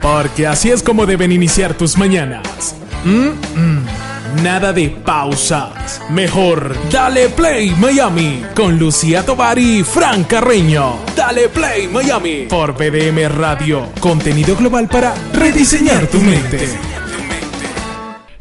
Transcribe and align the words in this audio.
Porque 0.00 0.46
así 0.46 0.70
es 0.70 0.82
como 0.82 1.06
deben 1.06 1.32
iniciar 1.32 1.74
tus 1.74 1.96
mañanas. 1.98 2.74
Mm, 3.04 3.58
mm. 3.58 4.42
Nada 4.42 4.72
de 4.72 4.88
pausas. 4.90 6.00
Mejor, 6.08 6.76
dale 6.90 7.28
play 7.28 7.70
Miami 7.72 8.44
con 8.54 8.78
Lucía 8.78 9.24
Tovar 9.24 9.58
y 9.58 9.82
Fran 9.82 10.24
Carreño. 10.24 10.98
Dale 11.16 11.48
play 11.48 11.88
Miami 11.88 12.46
por 12.48 12.72
BDM 12.74 13.28
Radio. 13.28 13.88
Contenido 13.98 14.56
global 14.56 14.88
para 14.88 15.14
rediseñar 15.32 16.06
tu 16.06 16.20
mente. 16.20 16.68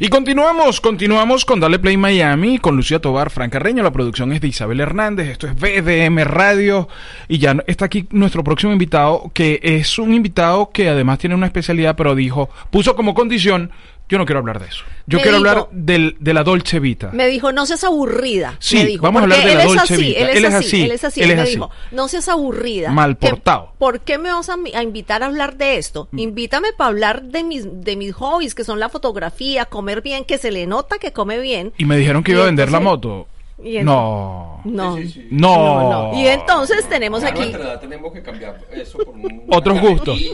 Y 0.01 0.07
continuamos, 0.07 0.79
continuamos 0.79 1.43
con 1.43 1.59
Dale 1.59 1.77
Play 1.77 1.97
Miami, 1.97 2.57
con 2.57 2.77
Lucía 2.77 3.01
Tobar, 3.01 3.29
Fran 3.29 3.49
Carreño, 3.49 3.83
la 3.83 3.91
producción 3.91 4.31
es 4.31 4.39
de 4.39 4.47
Isabel 4.47 4.79
Hernández, 4.79 5.27
esto 5.27 5.45
es 5.45 5.55
BDM 5.55 6.23
Radio, 6.23 6.87
y 7.27 7.37
ya 7.37 7.57
está 7.67 7.83
aquí 7.83 8.07
nuestro 8.11 8.41
próximo 8.41 8.71
invitado, 8.71 9.29
que 9.33 9.59
es 9.61 9.99
un 9.99 10.13
invitado 10.13 10.69
que 10.71 10.87
además 10.87 11.19
tiene 11.19 11.35
una 11.35 11.47
especialidad, 11.47 11.97
pero 11.97 12.15
dijo, 12.15 12.49
puso 12.71 12.95
como 12.95 13.13
condición 13.13 13.71
yo 14.09 14.17
no 14.17 14.25
quiero 14.25 14.39
hablar 14.39 14.59
de 14.59 14.67
eso. 14.67 14.83
Yo 15.05 15.17
Me 15.19 15.23
quiero 15.23 15.37
dijo- 15.37 15.49
hablar 15.49 15.67
del, 15.71 16.17
de 16.19 16.33
la 16.33 16.43
Dolce 16.43 16.79
Vita. 16.79 17.11
Me 17.13 17.27
dijo, 17.27 17.51
no 17.51 17.65
seas 17.65 17.83
aburrida. 17.83 18.55
Sí, 18.59 18.77
me 18.77 18.85
dijo, 18.85 19.03
vamos 19.03 19.21
a 19.21 19.23
hablar 19.23 19.43
de 19.45 19.55
la 19.55 19.63
Dolce 19.65 19.93
así, 19.93 20.03
Vita. 20.03 20.19
Él 20.19 20.29
es, 20.29 20.35
Él 20.37 20.45
es 20.45 20.53
así, 20.53 20.65
así, 20.67 20.81
él 20.83 20.91
es 20.91 21.03
así. 21.03 21.19
él 21.21 21.25
Él 21.25 21.31
es 21.31 21.37
me 21.37 21.41
así. 21.43 21.51
dijo, 21.53 21.69
no 21.91 22.07
seas 22.07 22.27
aburrida. 22.29 22.91
Mal 22.91 23.17
¿Qué- 23.17 23.29
portado. 23.29 23.73
¿Por 23.77 24.01
qué 24.01 24.17
me 24.17 24.31
vas 24.31 24.49
a, 24.49 24.55
a 24.75 24.83
invitar 24.83 25.23
a 25.23 25.27
hablar 25.27 25.55
de 25.57 25.77
esto? 25.77 26.07
Mm. 26.11 26.19
Invítame 26.19 26.67
para 26.77 26.89
hablar 26.89 27.23
de 27.23 27.43
mis, 27.43 27.65
de 27.71 27.95
mis 27.95 28.13
hobbies, 28.13 28.55
que 28.55 28.63
son 28.63 28.79
la 28.79 28.89
fotografía, 28.89 29.65
comer 29.65 30.01
bien, 30.01 30.25
que 30.25 30.37
se 30.37 30.51
le 30.51 30.67
nota 30.67 30.97
que 30.99 31.13
come 31.13 31.39
bien. 31.39 31.71
Y 31.77 31.85
me 31.85 31.97
dijeron 31.97 32.23
que 32.23 32.31
iba 32.33 32.41
a 32.43 32.45
vender 32.47 32.71
la 32.71 32.79
moto. 32.79 33.27
Y 33.63 33.83
No. 33.83 34.61
No. 34.63 34.97
No. 35.29 35.89
no. 35.89 36.19
Y 36.19 36.27
entonces 36.27 36.87
tenemos 36.87 37.23
A 37.23 37.29
aquí... 37.29 37.43
edad 37.43 37.79
tenemos 37.79 38.13
que 38.13 38.21
cambiar 38.21 38.59
eso 38.71 38.97
por 38.97 39.09
un, 39.09 39.43
Otros 39.51 39.79
una 39.79 39.89
gustos. 39.89 40.19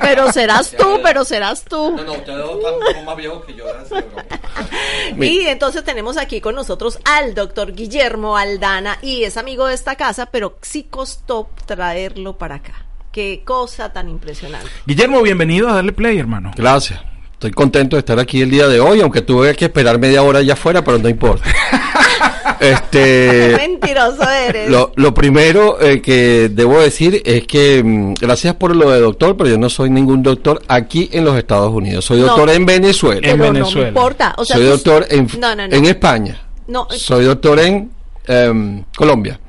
Pero 0.00 0.32
serás 0.32 0.74
tú, 0.76 1.00
pero 1.02 1.24
serás 1.24 1.64
tú. 1.64 1.94
No, 1.96 2.04
no, 2.04 2.12
ustedes 2.12 2.44
están 2.88 3.04
más 3.04 3.16
viejos 3.16 3.44
que 3.44 3.54
yo. 3.54 3.64
Y 5.20 5.46
entonces 5.46 5.84
tenemos 5.84 6.16
aquí 6.16 6.40
con 6.40 6.54
nosotros 6.54 6.98
al 7.04 7.34
doctor 7.34 7.72
Guillermo 7.72 8.36
Aldana 8.36 8.98
y 9.02 9.24
es 9.24 9.36
amigo 9.36 9.66
de 9.66 9.74
esta 9.74 9.96
casa, 9.96 10.26
pero 10.26 10.58
sí 10.62 10.84
costó 10.84 11.50
traerlo 11.66 12.38
para 12.38 12.56
acá. 12.56 12.86
Qué 13.10 13.42
cosa 13.44 13.92
tan 13.92 14.08
impresionante. 14.08 14.68
Guillermo, 14.86 15.22
bienvenido 15.22 15.68
a 15.68 15.74
Darle 15.74 15.92
Play, 15.92 16.18
hermano. 16.18 16.52
Gracias. 16.56 17.00
Estoy 17.42 17.50
contento 17.54 17.96
de 17.96 18.00
estar 18.00 18.20
aquí 18.20 18.40
el 18.40 18.50
día 18.52 18.68
de 18.68 18.78
hoy, 18.78 19.00
aunque 19.00 19.20
tuve 19.20 19.52
que 19.56 19.64
esperar 19.64 19.98
media 19.98 20.22
hora 20.22 20.38
allá 20.38 20.52
afuera, 20.52 20.84
pero 20.84 20.98
no 20.98 21.08
importa. 21.08 21.42
este, 22.60 23.54
Mentiroso 23.56 24.22
eres. 24.30 24.70
lo, 24.70 24.92
lo 24.94 25.12
primero 25.12 25.80
eh, 25.80 26.00
que 26.00 26.48
debo 26.52 26.78
decir 26.80 27.20
es 27.24 27.44
que 27.48 27.82
mm, 27.82 28.14
gracias 28.20 28.54
por 28.54 28.76
lo 28.76 28.88
de 28.92 29.00
doctor, 29.00 29.36
pero 29.36 29.50
yo 29.50 29.58
no 29.58 29.68
soy 29.70 29.90
ningún 29.90 30.22
doctor 30.22 30.62
aquí 30.68 31.08
en 31.12 31.24
los 31.24 31.36
Estados 31.36 31.72
Unidos. 31.72 32.04
Soy 32.04 32.20
No. 32.20 32.28
doctor 32.28 32.50
en 32.50 32.64
Venezuela. 32.64 33.28
En 33.28 33.40
Pero 33.40 33.52
Venezuela. 33.52 33.74
no 33.74 33.82
me 33.82 33.88
importa. 33.88 34.34
O 34.38 34.44
sea, 34.44 34.54
soy 34.54 34.64
tú- 34.66 34.70
doctor 34.70 35.06
en, 35.10 35.26
No, 35.40 35.56
no, 35.56 35.66
no. 35.66 35.74
en 35.74 35.84
España. 35.86 36.40
No, 36.68 36.86
Soy 36.90 37.24
doctor 37.24 37.58
en 37.58 37.90
em, 38.28 38.84
Colombia. 38.96 39.40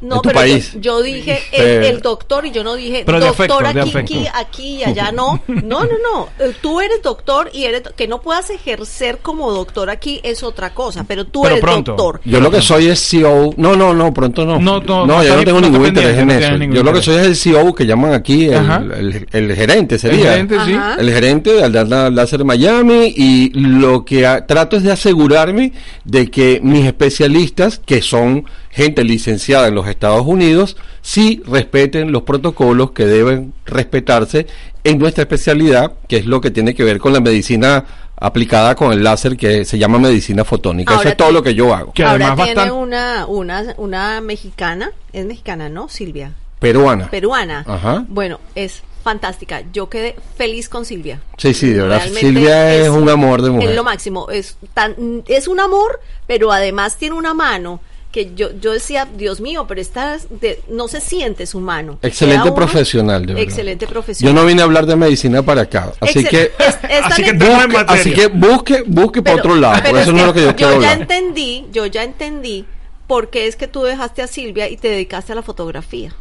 No, 0.00 0.16
en 0.16 0.22
tu 0.22 0.28
pero 0.28 0.34
país. 0.40 0.72
Yo, 0.74 0.80
yo 0.80 1.02
dije 1.02 1.38
el, 1.52 1.84
el 1.84 2.00
doctor 2.00 2.46
y 2.46 2.50
yo 2.50 2.62
no 2.64 2.74
dije 2.74 3.02
Pero 3.04 3.20
doctor 3.20 3.64
afecto, 3.66 3.80
aquí, 3.80 3.96
aquí, 3.98 4.26
aquí 4.34 4.68
y 4.76 4.84
allá 4.84 5.12
no. 5.12 5.42
No, 5.48 5.80
no, 5.84 5.88
no. 6.12 6.28
Eh, 6.38 6.52
Tú 6.62 6.80
eres 6.80 7.02
doctor 7.02 7.50
y 7.52 7.64
eres 7.64 7.82
que 7.96 8.06
no 8.08 8.20
puedas 8.20 8.50
ejercer 8.50 9.18
como 9.22 9.50
doctor 9.52 9.90
aquí 9.90 10.20
es 10.22 10.42
otra 10.42 10.72
cosa, 10.74 11.04
pero 11.06 11.24
tú 11.26 11.42
Pero 11.42 11.54
eres 11.56 11.62
pronto. 11.64 11.92
doctor. 11.92 12.20
Yo 12.24 12.40
lo 12.40 12.50
que 12.50 12.62
soy 12.62 12.86
es 12.88 13.00
CEO. 13.08 13.52
No, 13.56 13.76
no, 13.76 13.92
no, 13.94 14.12
pronto 14.14 14.44
no. 14.44 14.58
No, 14.58 14.80
no, 14.80 15.06
no 15.06 15.22
yo 15.24 15.36
no 15.36 15.44
tengo 15.44 15.60
ningún 15.60 15.86
interés 15.86 16.18
en 16.18 16.30
eso. 16.30 16.56
Yo 16.72 16.82
lo 16.82 16.92
que 16.92 17.02
soy 17.02 17.16
es 17.16 17.26
el 17.26 17.36
CEO 17.36 17.74
que 17.74 17.86
llaman 17.86 18.12
aquí 18.14 18.46
el, 18.46 18.92
el- 18.92 19.26
el 19.32 19.54
gerente, 19.56 19.96
El 19.96 20.00
sería. 20.00 20.30
gerente, 20.32 20.56
sí. 20.64 20.76
El 20.98 21.10
gerente 21.12 21.52
de 21.52 21.64
Aldana 21.64 22.10
Láser 22.10 22.44
Miami 22.44 23.12
y 23.16 23.50
lo 23.54 24.04
que 24.04 24.26
a- 24.26 24.46
trato 24.46 24.76
es 24.76 24.82
de 24.82 24.92
asegurarme 24.92 25.72
de 26.04 26.30
que 26.30 26.60
mis 26.62 26.86
especialistas, 26.86 27.80
que 27.84 28.00
son 28.02 28.44
gente 28.78 29.02
licenciada 29.02 29.66
en 29.66 29.74
los 29.74 29.88
Estados 29.88 30.24
Unidos, 30.24 30.76
sí 31.02 31.42
respeten 31.44 32.12
los 32.12 32.22
protocolos 32.22 32.92
que 32.92 33.06
deben 33.06 33.52
respetarse 33.66 34.46
en 34.84 34.98
nuestra 35.00 35.22
especialidad, 35.22 35.94
que 36.06 36.18
es 36.18 36.26
lo 36.26 36.40
que 36.40 36.52
tiene 36.52 36.76
que 36.76 36.84
ver 36.84 37.00
con 37.00 37.12
la 37.12 37.18
medicina 37.18 37.84
aplicada 38.14 38.76
con 38.76 38.92
el 38.92 39.02
láser 39.02 39.36
que 39.36 39.64
se 39.64 39.78
llama 39.78 39.98
medicina 39.98 40.44
fotónica. 40.44 40.92
Ahora 40.92 41.02
Eso 41.02 41.10
es 41.10 41.16
todo 41.16 41.32
lo 41.32 41.42
que 41.42 41.56
yo 41.56 41.74
hago. 41.74 41.92
Que 41.92 42.04
Ahora 42.04 42.26
además 42.28 42.46
tiene 42.46 42.54
bastante- 42.54 42.80
una, 42.80 43.26
una, 43.26 43.74
una 43.78 44.20
mexicana, 44.20 44.92
es 45.12 45.26
mexicana, 45.26 45.68
¿no? 45.68 45.88
Silvia, 45.88 46.34
Peruana. 46.60 47.10
peruana. 47.10 47.64
Ajá. 47.66 48.04
Bueno, 48.06 48.38
es 48.54 48.84
fantástica. 49.02 49.64
Yo 49.72 49.88
quedé 49.88 50.14
feliz 50.36 50.68
con 50.68 50.84
Silvia. 50.84 51.20
Sí, 51.36 51.52
sí, 51.52 51.70
de 51.70 51.82
verdad. 51.82 51.96
Realmente 51.98 52.20
Silvia 52.20 52.74
es, 52.76 52.88
un 52.90 53.08
amor 53.08 53.42
de 53.42 53.50
mujer. 53.50 53.70
Es 53.70 53.74
lo 53.74 53.82
máximo. 53.82 54.30
Es, 54.30 54.56
tan, 54.72 55.24
es 55.26 55.48
un 55.48 55.58
amor, 55.58 55.98
pero 56.28 56.52
además 56.52 56.96
tiene 56.96 57.16
una 57.16 57.34
mano 57.34 57.80
que 58.12 58.32
yo, 58.34 58.48
yo 58.58 58.72
decía, 58.72 59.06
Dios 59.16 59.40
mío, 59.40 59.66
pero 59.68 59.80
esta 59.82 60.16
de- 60.30 60.60
no 60.68 60.88
se 60.88 61.00
siente 61.00 61.44
su 61.46 61.60
mano. 61.60 61.98
Excelente 62.02 62.50
profesional, 62.52 63.20
de 63.26 63.34
verdad. 63.34 63.42
Excelente 63.42 63.84
Yo 63.86 63.90
profesional. 63.92 64.34
no 64.34 64.46
vine 64.46 64.62
a 64.62 64.64
hablar 64.64 64.86
de 64.86 64.96
medicina 64.96 65.42
para 65.42 65.62
acá. 65.62 65.92
Así 66.00 66.20
Excel- 66.20 66.28
que, 66.30 66.42
es- 66.58 66.78
esta 66.88 67.06
Así 67.06 67.22
que 67.22 67.32
busque, 67.34 67.68
materia. 67.68 68.00
así 68.00 68.12
que 68.12 68.26
busque, 68.28 68.82
busque 68.86 69.20
por 69.22 69.34
Pero- 69.34 69.38
otro 69.38 69.54
lado. 69.56 69.82
Por 69.82 69.98
eso 69.98 70.10
es 70.10 70.14
no 70.14 70.20
es 70.20 70.26
lo 70.26 70.32
que 70.34 70.42
yo 70.42 70.56
quiero 70.56 70.72
ya 70.72 70.76
hablar. 70.92 71.00
entendí, 71.02 71.66
yo 71.70 71.84
ya 71.86 72.02
entendí 72.02 72.64
por 73.08 73.30
qué 73.30 73.48
es 73.48 73.56
que 73.56 73.66
tú 73.66 73.82
dejaste 73.82 74.22
a 74.22 74.28
Silvia 74.28 74.68
y 74.68 74.76
te 74.76 74.88
dedicaste 74.88 75.32
a 75.32 75.34
la 75.34 75.42
fotografía. 75.42 76.12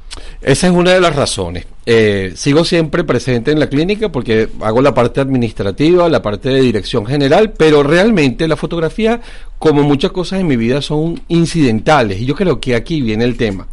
Esa 0.42 0.68
es 0.68 0.74
una 0.74 0.94
de 0.94 1.02
las 1.02 1.16
razones. 1.16 1.68
Eh, 1.86 2.32
sigo 2.36 2.64
siempre 2.64 3.04
presente 3.04 3.52
en 3.52 3.60
la 3.60 3.68
clínica 3.68 4.10
porque 4.10 4.50
hago 4.62 4.82
la 4.82 4.94
parte 4.94 5.20
administrativa, 5.20 6.08
la 6.10 6.22
parte 6.22 6.50
de 6.50 6.62
dirección 6.62 7.06
general, 7.06 7.52
pero 7.52 7.84
realmente 7.84 8.48
la 8.48 8.56
fotografía, 8.56 9.20
como 9.60 9.84
muchas 9.84 10.12
cosas 10.12 10.40
en 10.40 10.48
mi 10.48 10.56
vida, 10.56 10.82
son 10.82 11.22
incidentales. 11.28 12.22
Y 12.22 12.26
yo 12.26 12.36
creo 12.36 12.60
que 12.60 12.74
aquí 12.74 13.02
viene 13.02 13.26
el 13.26 13.38
tema. 13.38 13.68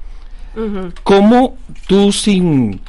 ¿Cómo 1.02 1.56
tú 1.86 2.12
sin 2.12 2.81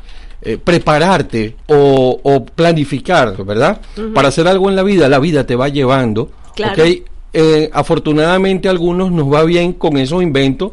eh, 0.41 0.57
prepararte 0.57 1.55
o, 1.67 2.19
o 2.21 2.45
planificar, 2.45 3.43
¿verdad? 3.43 3.79
Para 4.13 4.27
hacer 4.27 4.47
algo 4.47 4.69
en 4.69 4.75
la 4.75 4.83
vida, 4.83 5.07
la 5.07 5.19
vida 5.19 5.45
te 5.45 5.55
va 5.55 5.69
llevando. 5.69 6.31
Claro. 6.55 6.83
¿ok? 6.83 6.89
Eh, 7.37 7.69
afortunadamente 7.73 8.69
a 8.69 8.71
algunos 8.71 9.11
nos 9.11 9.31
va 9.31 9.43
bien 9.43 9.73
con 9.73 9.97
esos 9.97 10.23
inventos. 10.23 10.71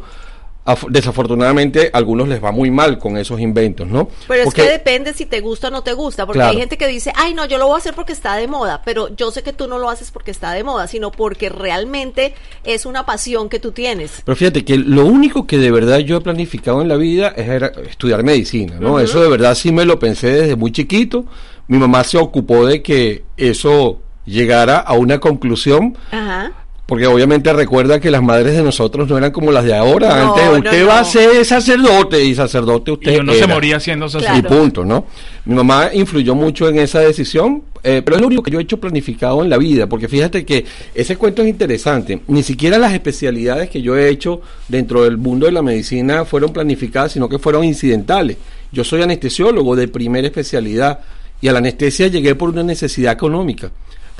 Af- 0.64 0.86
desafortunadamente 0.90 1.90
a 1.92 1.98
algunos 1.98 2.28
les 2.28 2.40
va 2.40 2.52
muy 2.52 2.70
mal 2.70 2.96
con 2.96 3.16
esos 3.18 3.40
inventos, 3.40 3.88
¿no? 3.88 4.08
Pero 4.28 4.44
Porque- 4.44 4.60
es 4.62 4.66
que 4.68 4.72
depende 4.72 5.12
si 5.12 5.26
te 5.26 5.40
gusta 5.40 5.66
o 5.66 5.70
no 5.72 5.82
te 5.82 5.92
gusta, 5.92 6.24
porque 6.24 6.38
Claro. 6.38 6.52
hay 6.52 6.58
gente 6.58 6.78
que 6.78 6.86
dice, 6.86 7.12
ay, 7.16 7.34
no, 7.34 7.46
yo 7.46 7.58
lo 7.58 7.66
voy 7.66 7.74
a 7.74 7.78
hacer 7.78 7.94
porque 7.94 8.12
está 8.12 8.36
de 8.36 8.46
moda, 8.46 8.80
pero 8.84 9.08
yo 9.16 9.32
sé 9.32 9.42
que 9.42 9.52
tú 9.52 9.66
no 9.66 9.78
lo 9.78 9.90
haces 9.90 10.12
porque 10.12 10.30
está 10.30 10.52
de 10.52 10.62
moda, 10.62 10.86
sino 10.86 11.10
porque 11.10 11.48
realmente 11.48 12.34
es 12.62 12.86
una 12.86 13.04
pasión 13.04 13.48
que 13.48 13.58
tú 13.58 13.72
tienes. 13.72 14.22
Pero 14.24 14.36
fíjate 14.36 14.64
que 14.64 14.76
lo 14.78 15.04
único 15.04 15.48
que 15.48 15.58
de 15.58 15.72
verdad 15.72 15.98
yo 15.98 16.18
he 16.18 16.20
planificado 16.20 16.80
en 16.80 16.86
la 16.86 16.96
vida 16.96 17.34
es 17.36 17.50
estudiar 17.88 18.22
medicina, 18.22 18.76
¿no? 18.78 19.00
Eso 19.00 19.20
de 19.20 19.28
verdad 19.28 19.56
sí 19.56 19.72
me 19.72 19.84
lo 19.84 19.98
pensé 19.98 20.28
desde 20.30 20.54
muy 20.54 20.70
chiquito. 20.70 21.24
Mi 21.66 21.78
mamá 21.78 22.04
se 22.04 22.18
ocupó 22.18 22.66
de 22.66 22.82
que 22.82 23.24
eso 23.36 23.98
llegara 24.24 24.78
a 24.78 24.94
una 24.94 25.18
conclusión, 25.18 25.96
Ajá. 26.10 26.52
porque 26.86 27.06
obviamente 27.06 27.52
recuerda 27.52 28.00
que 28.00 28.10
las 28.10 28.22
madres 28.22 28.54
de 28.56 28.62
nosotros 28.62 29.08
no 29.08 29.16
eran 29.18 29.30
como 29.30 29.50
las 29.50 29.64
de 29.64 29.74
ahora. 29.74 30.08
No, 30.24 30.34
Antes 30.34 30.44
no, 30.46 30.58
usted 30.58 30.82
no. 30.82 30.88
va 30.88 30.98
a 31.00 31.04
ser 31.04 31.44
sacerdote 31.44 32.24
y 32.24 32.34
sacerdote 32.34 32.92
usted 32.92 33.12
Y 33.12 33.16
uno 33.16 33.32
se 33.34 33.46
moría 33.46 33.76
haciendo 33.76 34.06
Claro. 34.08 34.26
así. 34.28 34.38
Y 34.38 34.42
punto, 34.42 34.84
¿no? 34.84 35.06
Mi 35.44 35.54
mamá 35.54 35.90
influyó 35.92 36.34
mucho 36.34 36.68
en 36.68 36.78
esa 36.78 37.00
decisión, 37.00 37.62
eh, 37.82 38.02
pero 38.04 38.16
es 38.16 38.20
lo 38.20 38.26
único 38.28 38.42
que 38.42 38.50
yo 38.52 38.60
he 38.60 38.62
hecho 38.62 38.78
planificado 38.78 39.42
en 39.42 39.50
la 39.50 39.58
vida, 39.58 39.88
porque 39.88 40.06
fíjate 40.06 40.44
que 40.44 40.64
ese 40.94 41.16
cuento 41.16 41.42
es 41.42 41.48
interesante. 41.48 42.20
Ni 42.28 42.42
siquiera 42.42 42.78
las 42.78 42.92
especialidades 42.92 43.70
que 43.70 43.82
yo 43.82 43.96
he 43.96 44.08
hecho 44.08 44.40
dentro 44.68 45.02
del 45.02 45.16
mundo 45.16 45.46
de 45.46 45.52
la 45.52 45.62
medicina 45.62 46.24
fueron 46.24 46.52
planificadas, 46.52 47.12
sino 47.12 47.28
que 47.28 47.38
fueron 47.38 47.64
incidentales. 47.64 48.36
Yo 48.70 48.84
soy 48.84 49.02
anestesiólogo 49.02 49.74
de 49.76 49.88
primera 49.88 50.26
especialidad 50.28 51.00
y 51.40 51.48
a 51.48 51.52
la 51.52 51.58
anestesia 51.58 52.06
llegué 52.06 52.34
por 52.36 52.50
una 52.50 52.62
necesidad 52.62 53.12
económica. 53.14 53.70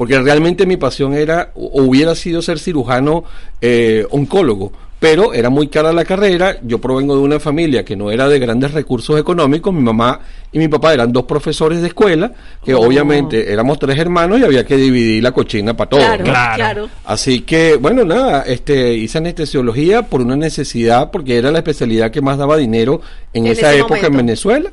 Porque 0.02 0.20
realmente 0.20 0.66
mi 0.66 0.76
pasión 0.76 1.14
era, 1.14 1.52
o 1.54 1.80
hubiera 1.80 2.16
sido 2.16 2.42
ser 2.42 2.58
cirujano 2.58 3.22
eh, 3.60 4.04
oncólogo, 4.10 4.72
pero 4.98 5.32
era 5.32 5.48
muy 5.48 5.68
cara 5.68 5.92
la 5.92 6.04
carrera. 6.04 6.56
Yo 6.64 6.80
provengo 6.80 7.14
de 7.14 7.22
una 7.22 7.38
familia 7.38 7.84
que 7.84 7.94
no 7.94 8.10
era 8.10 8.28
de 8.28 8.40
grandes 8.40 8.72
recursos 8.72 9.20
económicos. 9.20 9.72
Mi 9.72 9.80
mamá 9.80 10.18
y 10.50 10.58
mi 10.58 10.66
papá 10.66 10.92
eran 10.92 11.12
dos 11.12 11.22
profesores 11.22 11.82
de 11.82 11.86
escuela, 11.86 12.32
que 12.64 12.74
Oh. 12.74 12.80
obviamente 12.80 13.52
éramos 13.52 13.78
tres 13.78 13.96
hermanos 13.96 14.40
y 14.40 14.44
había 14.44 14.66
que 14.66 14.76
dividir 14.76 15.22
la 15.22 15.30
cochina 15.30 15.76
para 15.76 15.90
todos. 15.90 16.02
Claro, 16.02 16.24
¿no? 16.24 16.56
claro. 16.56 16.88
Así 17.04 17.42
que, 17.42 17.76
bueno, 17.76 18.04
nada, 18.04 18.42
este, 18.42 18.94
hice 18.94 19.18
anestesiología 19.18 20.02
por 20.02 20.20
una 20.20 20.34
necesidad, 20.34 21.12
porque 21.12 21.36
era 21.36 21.52
la 21.52 21.58
especialidad 21.58 22.10
que 22.10 22.20
más 22.20 22.38
daba 22.38 22.56
dinero 22.56 23.00
en, 23.32 23.46
En 23.46 23.52
esa 23.52 23.72
época 23.72 24.08
en. 24.08 24.16
Venezuela. 24.16 24.68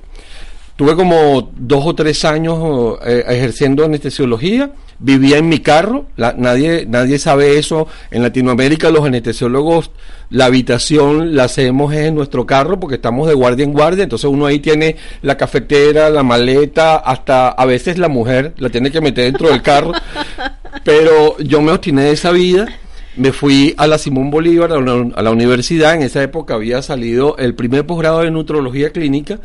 Tuve 0.75 0.95
como 0.95 1.51
dos 1.55 1.85
o 1.85 1.93
tres 1.93 2.25
años 2.25 2.97
eh, 3.05 3.23
ejerciendo 3.27 3.85
anestesiología. 3.85 4.71
Vivía 4.99 5.37
en 5.37 5.47
mi 5.49 5.59
carro, 5.59 6.05
la- 6.17 6.33
nadie, 6.37 6.85
nadie 6.87 7.19
sabe 7.19 7.57
eso. 7.57 7.87
En 8.11 8.21
Latinoamérica 8.21 8.89
los 8.89 9.05
anestesiólogos, 9.05 9.91
la 10.29 10.45
habitación 10.45 11.35
la 11.35 11.45
hacemos 11.45 11.93
en 11.93 12.13
nuestro 12.15 12.45
carro 12.45 12.79
porque 12.79 12.95
estamos 12.95 13.27
de 13.27 13.33
guardia 13.33 13.63
en 13.63 13.73
guardia, 13.73 14.03
entonces 14.03 14.29
uno 14.29 14.45
ahí 14.45 14.59
tiene 14.59 14.95
la 15.21 15.37
cafetera, 15.37 16.09
la 16.09 16.21
maleta, 16.23 16.97
hasta 16.97 17.49
a 17.49 17.65
veces 17.65 17.97
la 17.97 18.09
mujer 18.09 18.53
la 18.57 18.69
tiene 18.69 18.91
que 18.91 19.01
meter 19.01 19.25
dentro 19.25 19.49
del 19.49 19.61
carro. 19.61 19.93
Pero 20.83 21.37
yo 21.39 21.61
me 21.61 21.71
obstiné 21.71 22.03
de 22.03 22.11
esa 22.11 22.31
vida. 22.31 22.67
Me 23.15 23.31
fui 23.33 23.73
a 23.77 23.87
la 23.87 23.97
Simón 23.97 24.29
Bolívar, 24.31 24.71
a 24.71 24.79
la, 24.79 25.07
a 25.15 25.21
la 25.21 25.31
universidad. 25.31 25.95
En 25.95 26.03
esa 26.03 26.21
época 26.23 26.53
había 26.53 26.81
salido 26.81 27.35
el 27.37 27.53
primer 27.55 27.85
posgrado 27.85 28.19
de 28.19 28.31
nutrología 28.31 28.91
clínica. 28.91 29.39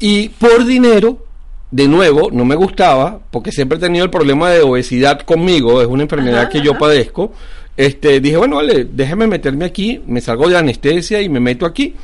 Y 0.00 0.30
por 0.30 0.64
dinero, 0.64 1.24
de 1.74 1.88
nuevo, 1.88 2.30
no 2.30 2.44
me 2.44 2.54
gustaba, 2.54 3.18
porque 3.32 3.50
siempre 3.50 3.78
he 3.78 3.80
tenido 3.80 4.04
el 4.04 4.10
problema 4.10 4.48
de 4.48 4.62
obesidad 4.62 5.22
conmigo, 5.22 5.82
es 5.82 5.88
una 5.88 6.04
enfermedad 6.04 6.42
Ajá, 6.42 6.48
que 6.48 6.60
yo 6.60 6.78
padezco. 6.78 7.32
Este, 7.76 8.20
dije, 8.20 8.36
bueno, 8.36 8.56
vale, 8.56 8.84
déjeme 8.84 9.26
meterme 9.26 9.64
aquí, 9.64 10.00
me 10.06 10.20
salgo 10.20 10.48
de 10.48 10.56
anestesia 10.56 11.20
y 11.20 11.28
me 11.28 11.40
meto 11.40 11.66
aquí. 11.66 11.96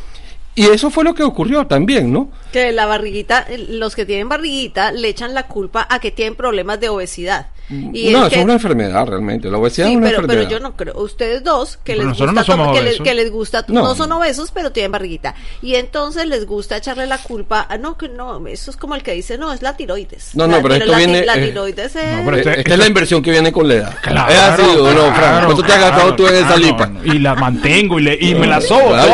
Y 0.57 0.65
eso 0.65 0.91
fue 0.91 1.05
lo 1.05 1.15
que 1.15 1.23
ocurrió 1.23 1.69
también, 1.69 2.13
¿no? 2.13 2.33
Que 2.51 2.73
la 2.73 2.87
barriguita, 2.87 3.47
los 3.69 3.95
que 3.95 4.05
tienen 4.05 4.29
barriguita 4.29 4.91
le 4.91 5.07
echan 5.07 5.35
la 5.35 5.47
culpa 5.47 5.87
a 5.89 6.01
que 6.01 6.11
tienen 6.11 6.35
problemas 6.35 6.81
de 6.81 6.89
obesidad. 6.89 7.47
Y 7.71 8.11
no, 8.13 8.21
eso 8.23 8.31
que- 8.31 8.37
es 8.39 8.45
una 8.45 8.53
enfermedad 8.55 9.07
realmente. 9.07 9.49
La 9.51 9.59
obesidad 9.59 9.87
Sí, 9.87 9.93
es 9.93 9.99
una 9.99 10.07
pero, 10.09 10.21
pero 10.23 10.33
enfermedad. 10.43 10.51
yo 10.51 10.61
no 10.61 10.77
creo. 10.77 10.99
Ustedes 11.01 11.45
dos, 11.45 11.77
que 11.85 11.93
Pero 11.95 12.09
les 12.09 12.19
gusta, 12.19 12.33
no 12.33 12.45
somos 12.45 12.77
que, 12.77 12.83
les, 12.85 13.01
que 13.01 13.15
les 13.15 13.31
gusta, 13.31 13.65
No. 13.69 13.83
no. 13.83 13.95
son 13.95 14.11
obesos, 14.13 14.51
pero 14.53 14.73
tienen 14.73 14.93
barriguita. 14.93 15.35
Y 15.63 15.75
entonces 15.77 16.27
les 16.27 16.47
gusta 16.47 16.77
echarle 16.77 17.07
la 17.07 17.19
culpa, 17.19 17.67
a, 17.69 17.79
no, 17.79 17.97
que 17.97 18.09
no, 18.09 18.47
eso 18.47 18.71
es 18.71 18.77
como 18.77 18.95
el 18.95 19.03
que 19.03 19.13
dice, 19.13 19.39
no, 19.39 19.53
es 19.53 19.63
la 19.63 19.77
tiroides. 19.77 20.31
No, 20.35 20.47
no, 20.47 20.57
La- 20.57 20.63
pero 20.63 20.75
esto 20.75 20.91
la, 20.91 20.99
viene, 20.99 21.25
La 21.25 21.35
eh, 21.37 21.47
tiroides 21.47 21.97
es... 21.97 22.17
no, 22.19 22.25
pero 22.25 22.37
Eh, 22.37 22.41
este- 22.41 22.59
Esta 22.61 22.73
es 22.73 22.79
la 22.79 22.87
inversión 22.87 23.23
que 23.23 23.31
viene 23.31 23.53
con 23.53 23.69
la 23.69 23.75
edad. 23.75 23.95
Claro, 24.03 24.33
es 24.33 24.39
así, 24.39 24.63
¿o 24.63 24.85
no, 24.93 24.93
Fran? 24.93 25.15
claro, 25.15 25.47
¿Cuánto 25.47 25.63
te 25.63 25.73
has 25.73 25.81
gastado 25.81 26.01
claro, 26.03 26.17
tú 26.17 26.27
en 26.29 26.35
esa 26.35 26.47
claro, 26.47 26.59
lipa? 26.61 26.91
Y 27.05 27.19
la 27.19 27.35
mantengo 27.35 27.99
y, 27.99 28.03
le, 28.03 28.19
y 28.21 28.35
me 28.35 28.47
la 28.47 28.61
sobo. 28.61 28.89
Claro, 28.91 29.13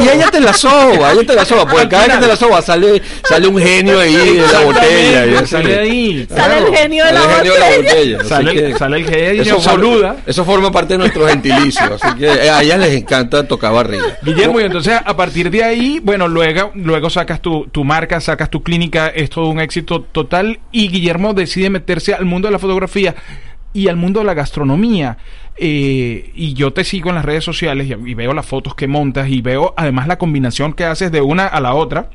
y, 0.00 0.08
ella 0.08 0.30
te 0.30 0.40
la 0.40 0.52
soba, 0.52 1.12
ella 1.12 1.26
te 1.26 1.34
la 1.34 1.44
soba, 1.44 1.66
porque 1.66 1.88
cada 1.88 2.06
vez 2.06 2.14
que 2.16 2.20
te 2.22 2.26
la 2.28 2.36
soba 2.36 2.62
sale, 2.62 3.02
sale 3.28 3.46
un 3.48 3.58
genio 3.58 4.00
ahí 4.00 4.14
de 4.14 4.46
la 4.52 4.60
botella. 4.64 5.46
Sale 5.46 5.78
ahí. 5.78 6.26
Sale 6.28 6.58
el 6.58 6.74
genio 6.74 7.04
de 7.04 7.12
la 7.12 7.20
el 7.40 7.49
genio 7.52 7.54
de 7.54 7.60
la 7.60 7.76
botella. 7.76 8.24
Sale, 8.24 8.52
que- 8.52 8.66
el, 8.66 8.76
sale 8.78 8.96
el 8.98 9.04
genio 9.06 9.42
eso, 9.42 9.60
for- 9.60 9.80
boluda. 9.80 10.16
eso 10.26 10.44
forma 10.44 10.70
parte 10.72 10.94
de 10.94 10.98
nuestro 10.98 11.26
gentilicio, 11.26 11.94
así 12.00 12.16
que 12.18 12.26
eh, 12.26 12.50
a 12.50 12.62
ellas 12.62 12.78
les 12.80 12.94
encanta 12.94 13.46
tocar 13.46 13.72
barriga. 13.72 14.04
Guillermo, 14.22 14.60
y 14.60 14.64
entonces 14.64 14.98
a 15.04 15.16
partir 15.16 15.50
de 15.50 15.64
ahí, 15.64 16.00
bueno, 16.02 16.28
luego, 16.28 16.70
luego 16.74 17.10
sacas 17.10 17.40
tu, 17.40 17.66
tu 17.68 17.84
marca, 17.84 18.20
sacas 18.20 18.50
tu 18.50 18.62
clínica, 18.62 19.08
es 19.08 19.30
todo 19.30 19.48
un 19.48 19.60
éxito 19.60 20.02
total 20.02 20.60
y 20.72 20.88
Guillermo 20.88 21.34
decide 21.34 21.70
meterse 21.70 22.14
al 22.14 22.24
mundo 22.24 22.48
de 22.48 22.52
la 22.52 22.58
fotografía 22.58 23.14
y 23.72 23.88
al 23.88 23.96
mundo 23.96 24.20
de 24.20 24.26
la 24.26 24.34
gastronomía. 24.34 25.16
Eh, 25.62 26.30
y 26.34 26.54
yo 26.54 26.72
te 26.72 26.84
sigo 26.84 27.10
en 27.10 27.16
las 27.16 27.24
redes 27.24 27.44
sociales 27.44 27.86
y, 27.86 27.92
y 28.10 28.14
veo 28.14 28.32
las 28.32 28.46
fotos 28.46 28.74
que 28.74 28.86
montas 28.88 29.28
y 29.28 29.42
veo 29.42 29.74
además 29.76 30.06
la 30.06 30.16
combinación 30.16 30.72
que 30.72 30.84
haces 30.84 31.12
de 31.12 31.20
una 31.20 31.46
a 31.46 31.60
la 31.60 31.74
otra. 31.74 32.08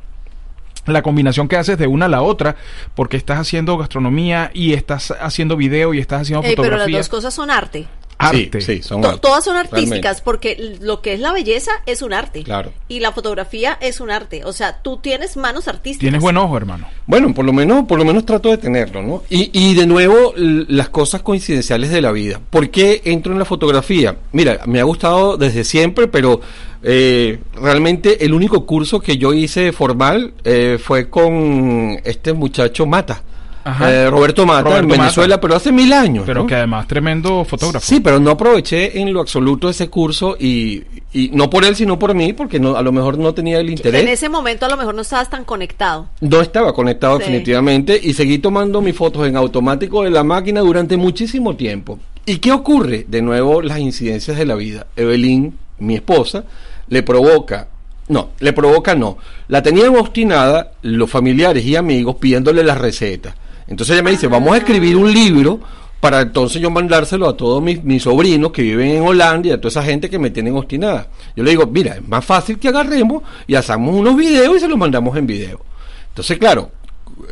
La 0.85 1.01
combinación 1.01 1.47
que 1.47 1.57
haces 1.57 1.77
de 1.77 1.87
una 1.87 2.05
a 2.05 2.09
la 2.09 2.21
otra, 2.21 2.55
porque 2.95 3.17
estás 3.17 3.39
haciendo 3.39 3.77
gastronomía 3.77 4.51
y 4.53 4.73
estás 4.73 5.11
haciendo 5.19 5.57
video 5.57 5.93
y 5.93 5.99
estás 5.99 6.21
haciendo 6.23 6.45
Ey, 6.47 6.55
pero 6.55 6.63
las 6.63 6.71
fotografía. 6.71 6.97
dos 6.99 7.09
cosas 7.09 7.33
son 7.33 7.49
arte. 7.49 7.87
Arte. 8.17 8.61
Sí, 8.61 8.77
sí, 8.77 8.81
son 8.81 9.01
To- 9.01 9.09
arte, 9.09 9.19
todas 9.19 9.43
son 9.43 9.57
artísticas 9.57 9.91
realmente. 9.91 10.21
porque 10.23 10.77
lo 10.79 11.01
que 11.01 11.13
es 11.13 11.19
la 11.19 11.33
belleza 11.33 11.71
es 11.85 12.01
un 12.01 12.13
arte. 12.13 12.43
Claro. 12.43 12.71
Y 12.87 13.01
la 13.01 13.11
fotografía 13.11 13.77
es 13.81 13.99
un 13.99 14.09
arte. 14.09 14.45
O 14.45 14.53
sea, 14.53 14.81
tú 14.81 14.97
tienes 14.99 15.35
manos 15.35 15.67
artísticas. 15.67 15.99
Tienes 15.99 16.21
buen 16.21 16.37
ojo, 16.37 16.55
hermano. 16.55 16.87
Bueno, 17.07 17.33
por 17.33 17.43
lo 17.43 17.51
menos, 17.51 17.83
por 17.87 17.99
lo 17.99 18.05
menos 18.05 18.25
trato 18.25 18.49
de 18.51 18.57
tenerlo, 18.57 19.01
¿no? 19.01 19.23
Y, 19.29 19.49
y 19.51 19.73
de 19.73 19.85
nuevo, 19.85 20.33
las 20.37 20.87
cosas 20.89 21.23
coincidenciales 21.23 21.89
de 21.91 22.01
la 22.01 22.13
vida. 22.13 22.39
¿Por 22.49 22.69
qué 22.69 23.01
entro 23.03 23.33
en 23.33 23.39
la 23.39 23.45
fotografía? 23.45 24.15
Mira, 24.31 24.61
me 24.65 24.79
ha 24.79 24.83
gustado 24.85 25.35
desde 25.35 25.65
siempre, 25.65 26.07
pero 26.07 26.39
eh, 26.87 27.39
realmente 27.55 28.23
el 28.23 28.33
único 28.33 28.63
curso 28.65 28.99
que 28.99 29.17
yo 29.17 29.33
hice 29.33 29.71
formal 29.71 30.33
eh, 30.43 30.77
fue 30.79 31.09
con 31.09 31.97
este 32.03 32.31
muchacho 32.33 32.85
Mata, 32.85 33.23
Ajá. 33.63 33.91
eh, 33.91 34.09
Roberto 34.11 34.45
Mata, 34.45 34.61
Roberto 34.61 34.81
en 34.83 34.87
Mata. 34.89 35.01
Venezuela, 35.01 35.41
pero 35.41 35.55
hace 35.55 35.71
mil 35.71 35.91
años. 35.91 36.23
Pero 36.27 36.41
¿no? 36.41 36.47
que 36.47 36.53
además 36.53 36.87
tremendo 36.87 37.43
fotógrafo. 37.43 37.83
Sí, 37.83 37.99
pero 38.01 38.19
no 38.19 38.29
aproveché 38.29 38.99
en 39.01 39.11
lo 39.11 39.19
absoluto 39.21 39.67
ese 39.67 39.89
curso 39.89 40.37
y, 40.39 40.83
y 41.11 41.31
no 41.33 41.49
por 41.49 41.65
él, 41.65 41.75
sino 41.75 41.97
por 41.97 42.13
mí, 42.13 42.33
porque 42.33 42.59
no, 42.59 42.75
a 42.75 42.83
lo 42.83 42.91
mejor 42.91 43.17
no 43.17 43.33
tenía 43.33 43.59
el 43.59 43.71
interés. 43.71 44.03
En 44.03 44.07
ese 44.07 44.29
momento 44.29 44.67
a 44.67 44.69
lo 44.69 44.77
mejor 44.77 44.93
no 44.93 45.01
estabas 45.01 45.27
tan 45.31 45.43
conectado. 45.43 46.07
No 46.21 46.39
estaba 46.39 46.71
conectado 46.73 47.17
Sí. 47.17 47.23
definitivamente 47.23 47.99
y 48.01 48.13
seguí 48.13 48.37
tomando 48.37 48.79
mis 48.81 48.95
fotos 48.95 49.27
en 49.27 49.35
automático 49.35 50.03
de 50.03 50.11
la 50.11 50.23
máquina 50.23 50.59
durante 50.61 50.97
muchísimo 50.97 51.55
tiempo. 51.55 51.97
¿Y 52.27 52.37
qué 52.37 52.51
ocurre? 52.51 53.05
De 53.07 53.23
nuevo, 53.23 53.63
las 53.63 53.79
incidencias 53.79 54.37
de 54.37 54.45
la 54.45 54.53
vida. 54.53 54.85
Evelyn, 54.95 55.55
mi 55.79 55.95
esposa, 55.95 56.43
le 56.87 57.03
provoca, 57.03 57.67
no, 58.07 58.29
le 58.39 58.53
provoca 58.53 58.95
no, 58.95 59.17
la 59.47 59.61
tenían 59.61 59.95
obstinada 59.95 60.73
los 60.83 61.09
familiares 61.09 61.65
y 61.65 61.75
amigos 61.75 62.15
pidiéndole 62.15 62.63
las 62.63 62.77
recetas. 62.77 63.35
Entonces 63.67 63.95
ella 63.95 64.03
me 64.03 64.11
dice, 64.11 64.27
vamos 64.27 64.53
a 64.53 64.57
escribir 64.57 64.95
un 64.95 65.11
libro 65.11 65.59
para 65.99 66.21
entonces 66.21 66.61
yo 66.61 66.69
mandárselo 66.69 67.27
a 67.27 67.35
todos 67.35 67.63
mis, 67.63 67.83
mis 67.83 68.03
sobrinos 68.03 68.51
que 68.51 68.61
viven 68.61 68.91
en 68.91 69.01
Holanda 69.01 69.47
y 69.47 69.51
a 69.51 69.57
toda 69.57 69.69
esa 69.69 69.83
gente 69.83 70.09
que 70.09 70.19
me 70.19 70.29
tienen 70.29 70.55
obstinada. 70.55 71.07
Yo 71.35 71.43
le 71.43 71.49
digo, 71.49 71.65
mira, 71.65 71.95
es 71.95 72.07
más 72.07 72.23
fácil 72.23 72.59
que 72.59 72.67
agarremos 72.67 73.23
y 73.47 73.55
hagamos 73.55 73.95
unos 73.95 74.15
videos 74.15 74.57
y 74.57 74.59
se 74.59 74.67
los 74.67 74.77
mandamos 74.77 75.17
en 75.17 75.25
video. 75.25 75.61
Entonces, 76.09 76.37
claro, 76.37 76.69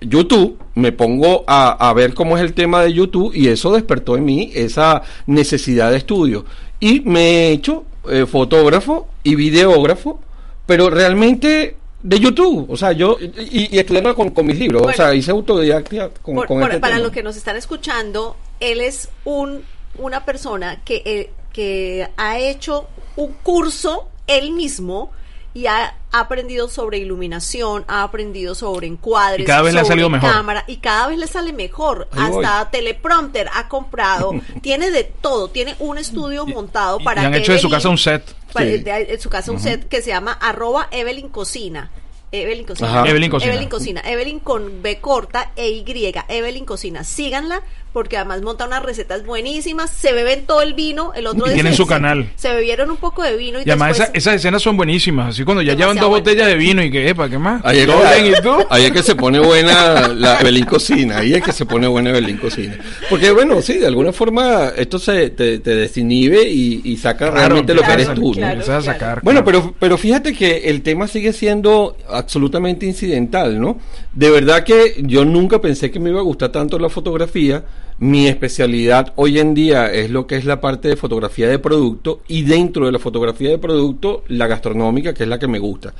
YouTube, 0.01 0.57
me 0.73 0.91
pongo 0.91 1.43
a, 1.45 1.87
a 1.87 1.93
ver 1.93 2.15
cómo 2.15 2.35
es 2.35 2.43
el 2.43 2.53
tema 2.53 2.81
de 2.81 2.93
YouTube 2.93 3.31
y 3.35 3.47
eso 3.47 3.71
despertó 3.71 4.17
en 4.17 4.25
mí 4.25 4.51
esa 4.55 5.03
necesidad 5.27 5.91
de 5.91 5.97
estudio. 5.97 6.45
Y 6.79 7.01
me 7.01 7.21
he 7.21 7.51
hecho 7.51 7.85
eh, 8.09 8.25
fotógrafo 8.25 9.07
y 9.23 9.35
videógrafo, 9.35 10.19
pero 10.65 10.89
realmente 10.89 11.77
de 12.01 12.19
YouTube. 12.19 12.69
O 12.69 12.75
sea, 12.77 12.91
yo, 12.91 13.17
y, 13.19 13.75
y 13.75 13.79
estudiando 13.79 14.13
con, 14.15 14.29
con 14.31 14.45
mis 14.45 14.59
libros, 14.59 14.81
o 14.85 14.91
sea, 14.91 15.13
hice 15.15 15.31
autodidacta 15.31 16.09
con, 16.21 16.35
Por- 16.35 16.47
con 16.47 16.59
por- 16.59 16.69
este 16.69 16.79
para 16.81 16.95
tema. 16.95 17.03
los 17.03 17.11
que 17.13 17.23
nos 17.23 17.35
están 17.37 17.55
escuchando, 17.55 18.35
él 18.59 18.81
es 18.81 19.09
un 19.25 19.63
una 19.99 20.25
persona 20.25 20.81
que, 20.83 21.03
eh, 21.05 21.29
que 21.53 22.07
ha 22.17 22.39
hecho 22.39 22.87
un 23.15 23.31
curso 23.43 24.07
él 24.25 24.51
mismo 24.51 25.11
y 25.55 25.67
ha 25.67 25.95
aprendido 26.11 26.67
sobre 26.67 26.97
iluminación, 26.97 27.85
ha 27.87 28.03
aprendido 28.03 28.55
sobre 28.55 28.87
encuadres, 28.87 29.43
Y 29.43 29.45
cada 29.45 29.61
vez 29.61 29.73
le 29.73 29.79
ha 29.79 29.83
sobre 29.83 29.93
salido 29.93 30.09
mejor. 30.09 30.31
cámara 30.31 30.63
y 30.67 30.77
cada 30.77 31.07
vez 31.07 31.17
le 31.19 31.27
sale 31.27 31.53
mejor. 31.53 32.07
Ahí 32.11 32.31
voy. 32.31 32.43
Hasta 32.45 32.71
teleprompter 32.71 33.49
ha 33.53 33.67
comprado, 33.67 34.31
tiene 34.61 34.89
de 34.91 35.03
todo, 35.03 35.49
tiene 35.49 35.75
un 35.79 35.97
estudio 35.97 36.45
montado 36.47 36.99
Y- 36.99 37.03
para 37.03 37.21
y 37.21 37.25
han 37.25 37.33
hecho 37.35 37.51
de 37.53 37.59
su 37.59 37.69
casa 37.69 37.89
un 37.89 37.97
set. 37.97 38.23
para- 38.51 38.65
Sí. 38.65 38.77
de- 38.79 39.13
en 39.13 39.19
su 39.21 39.29
casa 39.29 39.51
un 39.51 39.59
set 39.59 39.87
que 39.87 40.01
se 40.01 40.09
llama 40.09 40.33
arroba 40.33 40.87
Evelyn 40.91 41.29
Cocina. 41.29 41.91
Evelyn 42.31 42.65
Cocina. 42.65 43.03
Evelyn 43.07 43.29
Cocina. 43.29 43.51
Evelyn 43.53 43.69
Cocina. 43.69 44.01
Evelyn 44.05 44.39
con 44.39 44.81
B 44.81 44.99
corta 44.99 45.51
e 45.55 45.69
Y. 45.69 46.13
Evelyn 46.29 46.65
Cocina. 46.65 47.03
Síganla 47.03 47.61
porque 47.93 48.17
además 48.17 48.41
monta 48.41 48.65
unas 48.65 48.83
recetas 48.83 49.25
buenísimas. 49.25 49.89
Se 49.91 50.11
beben 50.13 50.45
todo 50.45 50.61
el 50.61 50.73
vino. 50.73 51.13
El 51.15 51.27
otro 51.27 51.45
Y 51.45 51.49
día 51.49 51.53
tienen 51.53 51.73
se- 51.73 51.77
su 51.77 51.85
canal. 51.85 52.29
Se 52.35 52.53
bebieron 52.53 52.89
un 52.89 52.97
poco 52.97 53.21
de 53.23 53.37
vino 53.37 53.59
y, 53.59 53.61
Y 53.65 53.69
además 53.69 53.89
después... 53.89 54.09
esa- 54.09 54.17
esas 54.17 54.35
escenas 54.35 54.61
son 54.61 54.75
buenísimas. 54.75 55.29
Así 55.29 55.43
cuando 55.43 55.61
ya 55.61 55.73
llevan 55.75 55.95
dos 55.95 56.09
bueno. 56.09 56.23
botellas 56.23 56.47
de 56.47 56.55
vino 56.55 56.83
y 56.83 56.89
que, 56.91 57.07
epa, 57.09 57.29
¿qué 57.29 57.37
más? 57.37 57.61
Ahí 57.63 57.79
es, 57.79 57.85
¿Todo 57.87 58.01
que, 58.01 58.21
bien? 58.21 58.33
¿Y 58.37 58.41
tú? 58.41 58.55
ahí 58.69 58.85
es 58.85 58.91
que 58.91 59.03
se 59.03 59.15
pone 59.15 59.39
buena 59.39 60.07
la 60.09 60.39
Evelyn 60.41 60.65
Cocina, 60.65 61.19
ahí 61.19 61.33
es 61.33 61.43
que 61.43 61.51
se 61.51 61.65
pone 61.65 61.87
buena 61.87 62.09
Evelyn 62.09 62.37
Cocina. 62.37 62.77
Porque 63.09 63.31
bueno, 63.31 63.61
sí, 63.61 63.77
de 63.77 63.87
alguna 63.87 64.11
forma 64.11 64.71
esto 64.75 64.97
se 64.97 65.29
te, 65.29 65.59
te 65.59 65.75
desinhibe 65.75 66.43
y, 66.49 66.81
y 66.83 66.97
saca 66.97 67.29
Claro, 67.31 67.35
realmente 67.35 67.73
lo 67.73 67.83
que 67.83 67.91
eres 67.91 68.13
tú. 68.13 68.29
¿no? 68.29 68.31
claro. 68.33 68.53
Empiezas 68.53 68.87
a 68.87 68.93
sacar. 68.93 69.19
Bueno, 69.21 69.45
pero, 69.45 69.75
pero 69.79 69.97
fíjate 69.97 70.33
que 70.33 70.69
el 70.69 70.81
tema 70.81 71.07
sigue 71.07 71.31
siendo 71.31 71.95
absolutamente 72.09 72.85
incidental, 72.85 73.61
¿no? 73.61 73.79
De 74.13 74.29
verdad 74.29 74.63
que 74.63 74.95
yo 74.99 75.25
nunca 75.25 75.61
pensé 75.61 75.91
que 75.91 75.99
me 75.99 76.09
iba 76.09 76.19
a 76.19 76.23
gustar 76.23 76.51
tanto 76.51 76.79
la 76.79 76.89
fotografía. 76.89 77.63
Mi 77.99 78.27
especialidad 78.27 79.13
hoy 79.15 79.39
en 79.39 79.53
día 79.53 79.91
es 79.91 80.09
lo 80.09 80.25
que 80.27 80.35
es 80.35 80.45
la 80.45 80.59
parte 80.59 80.87
de 80.89 80.95
fotografía 80.95 81.47
de 81.47 81.59
producto 81.59 82.21
y 82.27 82.41
dentro 82.43 82.85
de 82.85 82.91
la 82.91 82.99
fotografía 82.99 83.49
de 83.49 83.57
producto, 83.59 84.23
la 84.27 84.47
gastronómica, 84.47 85.13
que 85.13 85.23
es 85.23 85.29
la 85.29 85.39
que 85.39 85.47
me 85.47 85.59
gusta. 85.59 85.93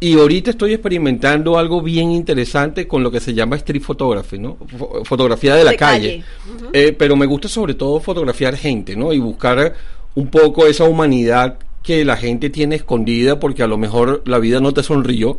Y 0.00 0.18
ahorita 0.18 0.50
estoy 0.50 0.74
experimentando 0.74 1.56
algo 1.58 1.80
bien 1.80 2.10
interesante 2.12 2.86
con 2.86 3.02
lo 3.02 3.10
que 3.10 3.20
se 3.20 3.32
llama 3.32 3.56
street 3.56 3.80
photography, 3.82 4.38
¿no? 4.38 4.58
Fo- 4.58 5.04
Fotografía 5.04 5.54
de 5.54 5.64
la 5.64 5.70
De 5.70 5.76
calle. 5.76 6.24
Eh, 6.72 6.94
pero 6.96 7.16
me 7.16 7.26
gusta 7.26 7.48
sobre 7.48 7.74
todo 7.74 8.00
fotografiar 8.00 8.56
gente, 8.56 8.94
¿no? 8.96 9.12
Y 9.12 9.18
buscar 9.18 9.74
un 10.14 10.26
poco 10.28 10.66
esa 10.66 10.84
humanidad 10.84 11.58
que 11.82 12.04
la 12.04 12.16
gente 12.16 12.50
tiene 12.50 12.76
escondida 12.76 13.40
porque 13.40 13.62
a 13.62 13.66
lo 13.66 13.78
mejor 13.78 14.22
la 14.26 14.38
vida 14.38 14.60
no 14.60 14.72
te 14.72 14.82
sonrió 14.82 15.38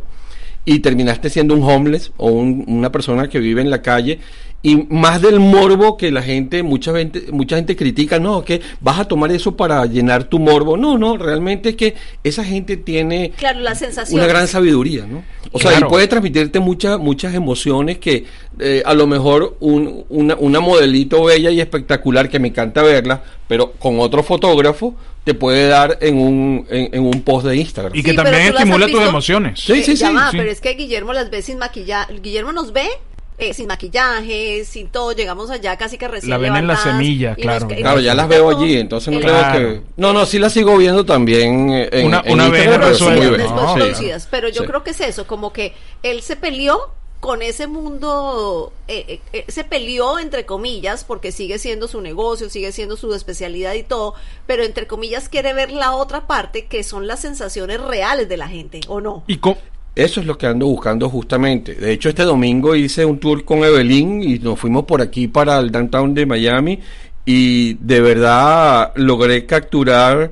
y 0.64 0.80
terminaste 0.80 1.30
siendo 1.30 1.54
un 1.54 1.62
homeless 1.62 2.10
o 2.16 2.28
un- 2.30 2.64
una 2.66 2.90
persona 2.90 3.28
que 3.28 3.38
vive 3.38 3.60
en 3.60 3.70
la 3.70 3.82
calle 3.82 4.18
y 4.62 4.76
más 4.90 5.22
del 5.22 5.38
morbo 5.38 5.96
que 5.96 6.10
la 6.10 6.22
gente, 6.22 6.62
mucha 6.64 6.92
gente, 6.92 7.26
mucha 7.30 7.54
gente 7.56 7.76
critica, 7.76 8.18
no, 8.18 8.42
que 8.44 8.60
vas 8.80 8.98
a 8.98 9.04
tomar 9.04 9.30
eso 9.30 9.56
para 9.56 9.86
llenar 9.86 10.24
tu 10.24 10.38
morbo. 10.40 10.76
No, 10.76 10.98
no, 10.98 11.16
realmente 11.16 11.68
es 11.70 11.76
que 11.76 11.94
esa 12.24 12.42
gente 12.44 12.76
tiene 12.76 13.30
Claro, 13.36 13.60
la 13.60 13.74
sensación. 13.76 14.18
una 14.18 14.26
gran 14.28 14.48
sabiduría, 14.48 15.06
¿no? 15.06 15.22
O 15.52 15.60
sea, 15.60 15.78
y 15.78 15.84
puede 15.84 16.08
transmitirte 16.08 16.58
muchas 16.58 16.98
muchas 16.98 17.32
emociones 17.34 17.98
que 17.98 18.24
eh, 18.58 18.82
a 18.84 18.92
lo 18.94 19.06
mejor 19.06 19.56
un- 19.60 20.04
una, 20.08 20.34
una 20.34 20.58
modelito 20.60 21.22
bella 21.24 21.50
y 21.50 21.60
espectacular 21.60 22.28
que 22.28 22.40
me 22.40 22.48
encanta 22.48 22.82
verla, 22.82 23.22
pero 23.46 23.72
con 23.72 24.00
otro 24.00 24.22
fotógrafo 24.24 24.96
te 25.22 25.34
puede 25.34 25.68
dar 25.68 25.98
en 26.00 26.18
un 26.18 26.66
en, 26.70 26.88
en 26.92 27.02
un 27.04 27.22
post 27.22 27.46
de 27.46 27.56
Instagram. 27.56 27.92
Y 27.94 28.02
que 28.02 28.10
Sí, 28.10 28.16
también 28.16 28.42
estimula 28.48 28.86
tus 28.88 29.02
emociones. 29.02 29.60
Sí, 29.60 29.82
sí, 29.84 29.92
Eh, 29.92 29.94
ya 29.94 30.08
sí, 30.08 30.14
va, 30.14 30.30
sí. 30.32 30.36
pero 30.38 30.50
es 30.50 30.60
que 30.60 30.74
Guillermo 30.74 31.12
las 31.12 31.30
ve 31.30 31.42
sin 31.42 31.58
maquillaje. 31.58 32.14
Guillermo 32.20 32.52
nos 32.52 32.72
ve 32.72 32.88
eh, 33.38 33.52
sin 33.54 33.66
maquillaje, 33.66 34.64
sin 34.64 34.88
todo. 34.88 35.12
Llegamos 35.12 35.50
allá 35.50 35.76
casi 35.76 35.98
que 35.98 36.08
recién 36.08 36.30
La 36.30 36.38
ven 36.38 36.56
en 36.56 36.66
la 36.66 36.76
semilla, 36.76 37.34
claro. 37.34 37.66
nos- 37.68 37.78
Claro, 37.78 38.00
ya 38.00 38.14
las 38.14 38.28
veo 38.28 38.48
allí, 38.50 38.76
entonces 38.78 39.12
no 39.12 39.20
creo 39.20 39.32
Claro. 39.34 39.58
que... 39.58 39.82
No, 39.96 40.12
no, 40.12 40.24
sí 40.26 40.38
las 40.38 40.52
sigo 40.52 40.76
viendo 40.76 41.04
también 41.04 41.70
eh, 41.70 41.88
en, 41.92 42.06
Una- 42.06 42.22
en 42.24 42.32
una 42.32 42.48
vez 42.48 42.64
Instagram, 42.64 42.80
pero 42.80 43.94
sí. 43.94 44.26
Pero 44.30 44.48
yo 44.48 44.62
Sí. 44.62 44.66
creo 44.68 44.82
que 44.84 44.90
es 44.90 45.00
eso, 45.00 45.26
como 45.26 45.52
que 45.52 45.74
él 46.02 46.22
se 46.22 46.36
peleó 46.36 46.90
con 47.20 47.42
ese 47.42 47.66
mundo, 47.66 48.72
eh, 48.88 49.04
eh, 49.08 49.20
eh, 49.32 49.44
se 49.48 49.64
peleó 49.64 50.18
entre 50.18 50.44
comillas, 50.46 51.02
porque 51.04 51.32
sigue 51.32 51.58
siendo 51.58 51.88
su 51.88 52.00
negocio, 52.00 52.48
sigue 52.50 52.72
siendo 52.72 52.96
su 52.96 53.12
especialidad 53.14 53.72
y 53.74 53.82
todo, 53.82 54.14
pero 54.46 54.62
entre 54.64 54.86
comillas 54.86 55.28
quiere 55.28 55.52
ver 55.54 55.72
la 55.72 55.92
otra 55.92 56.26
parte 56.26 56.66
que 56.66 56.84
son 56.84 57.06
las 57.06 57.20
sensaciones 57.20 57.80
reales 57.80 58.28
de 58.28 58.36
la 58.36 58.48
gente, 58.48 58.80
¿o 58.88 59.00
no? 59.00 59.24
Y 59.26 59.38
co- 59.38 59.56
Eso 59.96 60.20
es 60.20 60.26
lo 60.26 60.36
que 60.36 60.46
ando 60.46 60.66
buscando 60.66 61.08
justamente. 61.08 61.74
De 61.74 61.90
hecho, 61.90 62.10
este 62.10 62.24
domingo 62.24 62.76
hice 62.76 63.06
un 63.06 63.18
tour 63.18 63.46
con 63.46 63.64
Evelyn 63.64 64.22
y 64.22 64.38
nos 64.38 64.60
fuimos 64.60 64.84
por 64.84 65.00
aquí 65.00 65.26
para 65.26 65.58
el 65.58 65.70
downtown 65.70 66.12
de 66.12 66.26
Miami 66.26 66.78
y 67.24 67.74
de 67.80 68.02
verdad 68.02 68.92
logré 68.96 69.46
capturar 69.46 70.30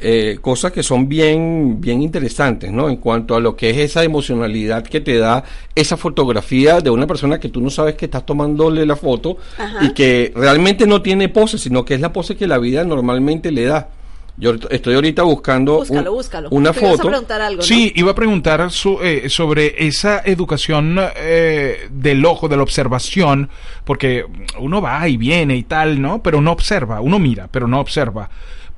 eh, 0.00 0.38
cosas 0.40 0.72
que 0.72 0.82
son 0.82 1.08
bien, 1.08 1.80
bien 1.80 2.02
interesantes, 2.02 2.72
¿no? 2.72 2.88
En 2.88 2.96
cuanto 2.96 3.36
a 3.36 3.40
lo 3.40 3.54
que 3.54 3.70
es 3.70 3.78
esa 3.78 4.02
emocionalidad 4.02 4.82
que 4.82 5.00
te 5.00 5.16
da 5.16 5.44
esa 5.76 5.96
fotografía 5.96 6.80
de 6.80 6.90
una 6.90 7.06
persona 7.06 7.38
que 7.38 7.48
tú 7.48 7.60
no 7.60 7.70
sabes 7.70 7.94
que 7.94 8.06
estás 8.06 8.26
tomándole 8.26 8.84
la 8.84 8.96
foto 8.96 9.38
Ajá. 9.58 9.84
y 9.84 9.94
que 9.94 10.32
realmente 10.34 10.88
no 10.88 11.02
tiene 11.02 11.28
pose, 11.28 11.56
sino 11.56 11.84
que 11.84 11.94
es 11.94 12.00
la 12.00 12.12
pose 12.12 12.36
que 12.36 12.48
la 12.48 12.58
vida 12.58 12.82
normalmente 12.82 13.52
le 13.52 13.64
da. 13.64 13.90
Yo 14.40 14.54
estoy 14.70 14.94
ahorita 14.94 15.22
buscando 15.24 15.78
Búscalo, 15.78 16.12
un- 16.12 16.16
búscalo. 16.18 16.48
una 16.50 16.72
Tú 16.72 16.78
ibas 16.80 16.92
a 16.92 16.96
foto. 16.96 17.08
preguntar 17.08 17.40
algo, 17.40 17.56
¿no? 17.58 17.62
Sí, 17.64 17.92
iba 17.96 18.12
a 18.12 18.14
preguntar 18.14 18.70
su- 18.70 19.00
eh, 19.02 19.28
sobre 19.28 19.86
esa 19.86 20.22
educación 20.24 20.96
eh, 21.16 21.88
del 21.90 22.24
ojo, 22.24 22.48
de 22.48 22.56
la 22.56 22.62
observación, 22.62 23.48
porque 23.84 24.24
uno 24.60 24.80
va 24.80 25.08
y 25.08 25.16
viene 25.16 25.56
y 25.56 25.64
tal, 25.64 26.00
¿no? 26.00 26.22
Pero 26.22 26.40
no 26.40 26.52
observa, 26.52 27.00
uno 27.00 27.18
mira, 27.18 27.48
pero 27.50 27.66
no 27.66 27.80
observa. 27.80 28.30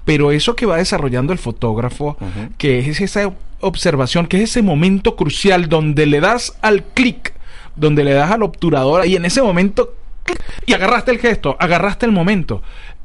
Pero 0.07 0.33
eso 0.33 0.57
que 0.57 0.65
va 0.65 0.79
desarrollando 0.79 1.33
el 1.35 1.39
fotógrafo, 1.39 2.17
que 2.57 2.79
es 2.79 3.01
esa 3.03 3.31
observación, 3.61 4.27
que 4.27 4.39
es 4.39 4.45
ese 4.45 4.63
momento 4.63 5.15
crucial 5.15 5.69
donde 5.69 6.07
le 6.07 6.21
das 6.21 6.57
al 6.63 6.85
clic, 6.85 7.35
donde 7.77 8.03
le 8.03 8.15
das 8.15 8.31
al 8.31 8.43
obturador 8.43 9.07
y 9.07 9.15
en 9.17 9.27
ese 9.27 9.43
momento 9.43 9.95
y 10.65 10.73
agarraste 10.73 11.11
el 11.11 11.19
gesto, 11.19 11.55
agarraste 11.61 12.07
el 12.07 12.13
momento. 12.13 12.63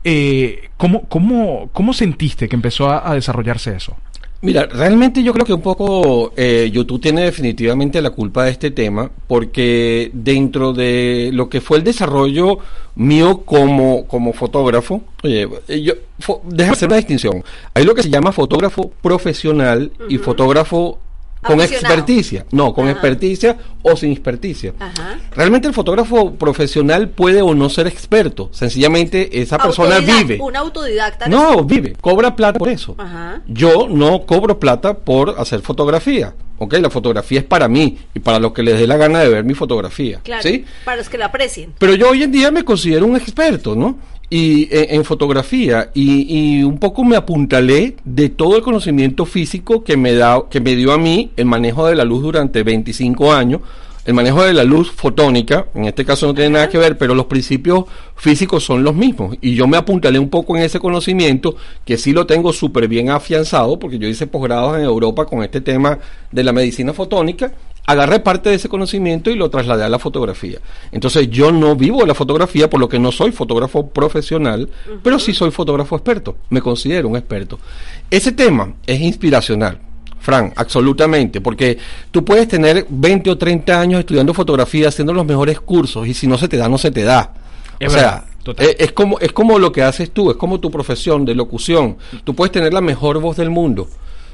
Eh, 0.07 0.69
¿cómo, 0.77 1.01
cómo, 1.09 1.69
¿Cómo 1.73 1.91
sentiste 1.91 2.47
que 2.47 2.55
empezó 2.55 2.87
a- 2.89 3.09
a 3.09 3.15
desarrollarse 3.15 3.75
eso? 3.75 3.95
Mira, 4.41 4.67
realmente 4.67 5.23
yo 5.23 5.33
creo 5.33 5.45
que 5.45 5.53
un 5.53 5.61
poco 5.61 6.31
eh, 6.37 6.69
YouTube 6.71 7.01
tiene 7.01 7.23
definitivamente 7.23 7.99
la 8.03 8.11
culpa 8.11 8.43
de 8.45 8.51
este 8.51 8.69
tema, 8.69 9.09
porque 9.27 10.11
dentro 10.13 10.71
de 10.73 11.31
lo 11.33 11.49
que 11.49 11.61
fue 11.61 11.77
el 11.79 11.83
desarrollo 11.83 12.59
mío 12.93 13.39
como, 13.43 14.05
como 14.05 14.33
fotógrafo, 14.33 15.01
oye, 15.23 15.47
eh, 15.67 15.81
yo, 15.81 15.93
fo- 16.21 16.41
déjame 16.43 16.73
hacer 16.73 16.87
una 16.89 16.97
distinción. 16.97 17.43
Hay 17.73 17.85
lo 17.85 17.95
que 17.95 18.03
se 18.03 18.09
llama 18.11 18.31
fotógrafo 18.31 18.91
profesional 19.01 19.91
y 20.09 20.19
fotógrafo 20.19 20.99
con 21.45 21.61
experticia. 21.61 22.45
No, 22.51 22.73
con 22.73 22.85
Ajá. 22.85 22.93
experticia 22.93 23.57
o 23.81 23.95
sin 23.95 24.11
experticia. 24.11 24.73
Ajá. 24.79 25.19
Realmente 25.31 25.67
el 25.67 25.73
fotógrafo 25.73 26.33
profesional 26.35 27.09
puede 27.09 27.41
o 27.41 27.53
no 27.53 27.69
ser 27.69 27.87
experto. 27.87 28.49
Sencillamente 28.51 29.41
esa 29.41 29.57
persona 29.57 29.99
vive. 29.99 30.39
Un 30.41 30.55
autodidacta. 30.55 31.27
No, 31.27 31.63
vive, 31.63 31.95
cobra 32.01 32.35
plata 32.35 32.59
por 32.59 32.69
eso. 32.69 32.95
Ajá. 32.97 33.41
Yo 33.47 33.87
no 33.89 34.25
cobro 34.25 34.59
plata 34.59 34.95
por 34.95 35.35
hacer 35.37 35.61
fotografía. 35.61 36.33
Ok, 36.57 36.75
la 36.75 36.89
fotografía 36.89 37.39
es 37.39 37.45
para 37.45 37.67
mí 37.67 37.97
y 38.13 38.19
para 38.19 38.39
los 38.39 38.53
que 38.53 38.63
les 38.63 38.79
dé 38.79 38.87
la 38.87 38.95
gana 38.95 39.19
de 39.19 39.27
ver 39.27 39.43
mi 39.43 39.53
fotografía. 39.53 40.21
Claro. 40.23 40.41
¿sí? 40.41 40.63
Para 40.85 40.97
los 40.97 41.09
que 41.09 41.17
la 41.17 41.25
aprecien. 41.25 41.73
Pero 41.77 41.95
yo 41.95 42.09
hoy 42.09 42.23
en 42.23 42.31
día 42.31 42.49
me 42.49 42.63
considero 42.63 43.05
un 43.05 43.17
experto, 43.17 43.75
¿no? 43.75 43.97
Y 44.29 44.63
eh, 44.63 44.87
en 44.91 45.05
fotografía 45.05 45.91
y, 45.93 46.57
y 46.59 46.63
un 46.63 46.79
poco 46.79 47.03
me 47.03 47.15
apuntalé 47.15 47.95
de 48.03 48.29
todo 48.29 48.57
el 48.57 48.63
conocimiento 48.63 49.25
físico 49.25 49.83
que 49.83 49.97
me 49.97 50.13
da, 50.13 50.43
que 50.49 50.59
me 50.59 50.75
dio 50.75 50.93
a 50.93 50.97
mí 50.97 51.31
el 51.37 51.45
manejo 51.45 51.87
de 51.87 51.95
la 51.95 52.03
luz 52.03 52.23
durante 52.23 52.63
25 52.63 53.33
años, 53.33 53.61
el 54.05 54.13
manejo 54.13 54.43
de 54.43 54.53
la 54.53 54.63
luz 54.63 54.91
fotónica, 54.91 55.65
en 55.73 55.85
este 55.85 56.05
caso 56.05 56.27
no 56.27 56.35
tiene 56.35 56.51
nada 56.51 56.69
que 56.69 56.77
ver, 56.77 56.95
pero 56.95 57.15
los 57.15 57.25
principios 57.25 57.85
físicos 58.15 58.63
son 58.63 58.83
los 58.83 58.93
mismos. 58.93 59.35
Y 59.41 59.55
yo 59.55 59.67
me 59.67 59.77
apuntalé 59.77 60.19
un 60.19 60.29
poco 60.29 60.55
en 60.55 60.61
ese 60.61 60.79
conocimiento, 60.79 61.55
que 61.83 61.97
sí 61.97 62.13
lo 62.13 62.27
tengo 62.27 62.53
súper 62.53 62.87
bien 62.87 63.09
afianzado, 63.09 63.79
porque 63.79 63.97
yo 63.97 64.07
hice 64.07 64.27
posgrados 64.27 64.77
en 64.77 64.83
Europa 64.83 65.25
con 65.25 65.43
este 65.43 65.59
tema 65.59 65.97
de 66.31 66.43
la 66.43 66.53
medicina 66.53 66.93
fotónica, 66.93 67.51
agarré 67.85 68.19
parte 68.19 68.49
de 68.49 68.55
ese 68.55 68.69
conocimiento 68.69 69.29
y 69.29 69.35
lo 69.35 69.49
trasladé 69.49 69.83
a 69.83 69.89
la 69.89 69.99
fotografía. 69.99 70.59
Entonces 70.91 71.29
yo 71.29 71.51
no 71.51 71.75
vivo 71.75 72.01
de 72.01 72.07
la 72.07 72.15
fotografía, 72.15 72.69
por 72.69 72.79
lo 72.79 72.89
que 72.89 72.99
no 72.99 73.11
soy 73.11 73.31
fotógrafo 73.31 73.87
profesional, 73.87 74.69
pero 75.03 75.19
sí 75.19 75.33
soy 75.33 75.51
fotógrafo 75.51 75.95
experto, 75.95 76.37
me 76.49 76.61
considero 76.61 77.07
un 77.07 77.15
experto. 77.15 77.59
Ese 78.09 78.31
tema 78.31 78.73
es 78.85 78.99
inspiracional. 79.01 79.79
Fran, 80.19 80.53
absolutamente, 80.55 81.39
porque 81.39 81.77
tú 82.09 82.25
puedes 82.25 82.47
tener 82.47 82.87
20 82.89 83.29
o 83.29 83.37
30 83.37 83.79
años 83.79 83.99
estudiando 83.99 84.33
fotografía, 84.33 84.87
haciendo 84.87 85.13
los 85.13 85.23
mejores 85.23 85.59
cursos, 85.59 86.07
y 86.07 86.15
si 86.15 86.25
no 86.25 86.35
se 86.35 86.47
te 86.47 86.57
da, 86.57 86.67
no 86.67 86.79
se 86.79 86.89
te 86.89 87.03
da. 87.03 87.31
Es 87.79 87.93
o 87.93 87.95
verdad, 87.95 88.23
sea, 88.23 88.43
total. 88.43 88.67
es 88.79 88.91
como, 88.91 89.19
es 89.19 89.31
como 89.31 89.59
lo 89.59 89.71
que 89.71 89.83
haces 89.83 90.09
tú, 90.09 90.31
es 90.31 90.37
como 90.37 90.59
tu 90.59 90.71
profesión 90.71 91.25
de 91.25 91.35
locución. 91.35 91.97
Tú 92.23 92.33
puedes 92.33 92.51
tener 92.51 92.73
la 92.73 92.81
mejor 92.81 93.19
voz 93.19 93.37
del 93.37 93.51
mundo, 93.51 93.87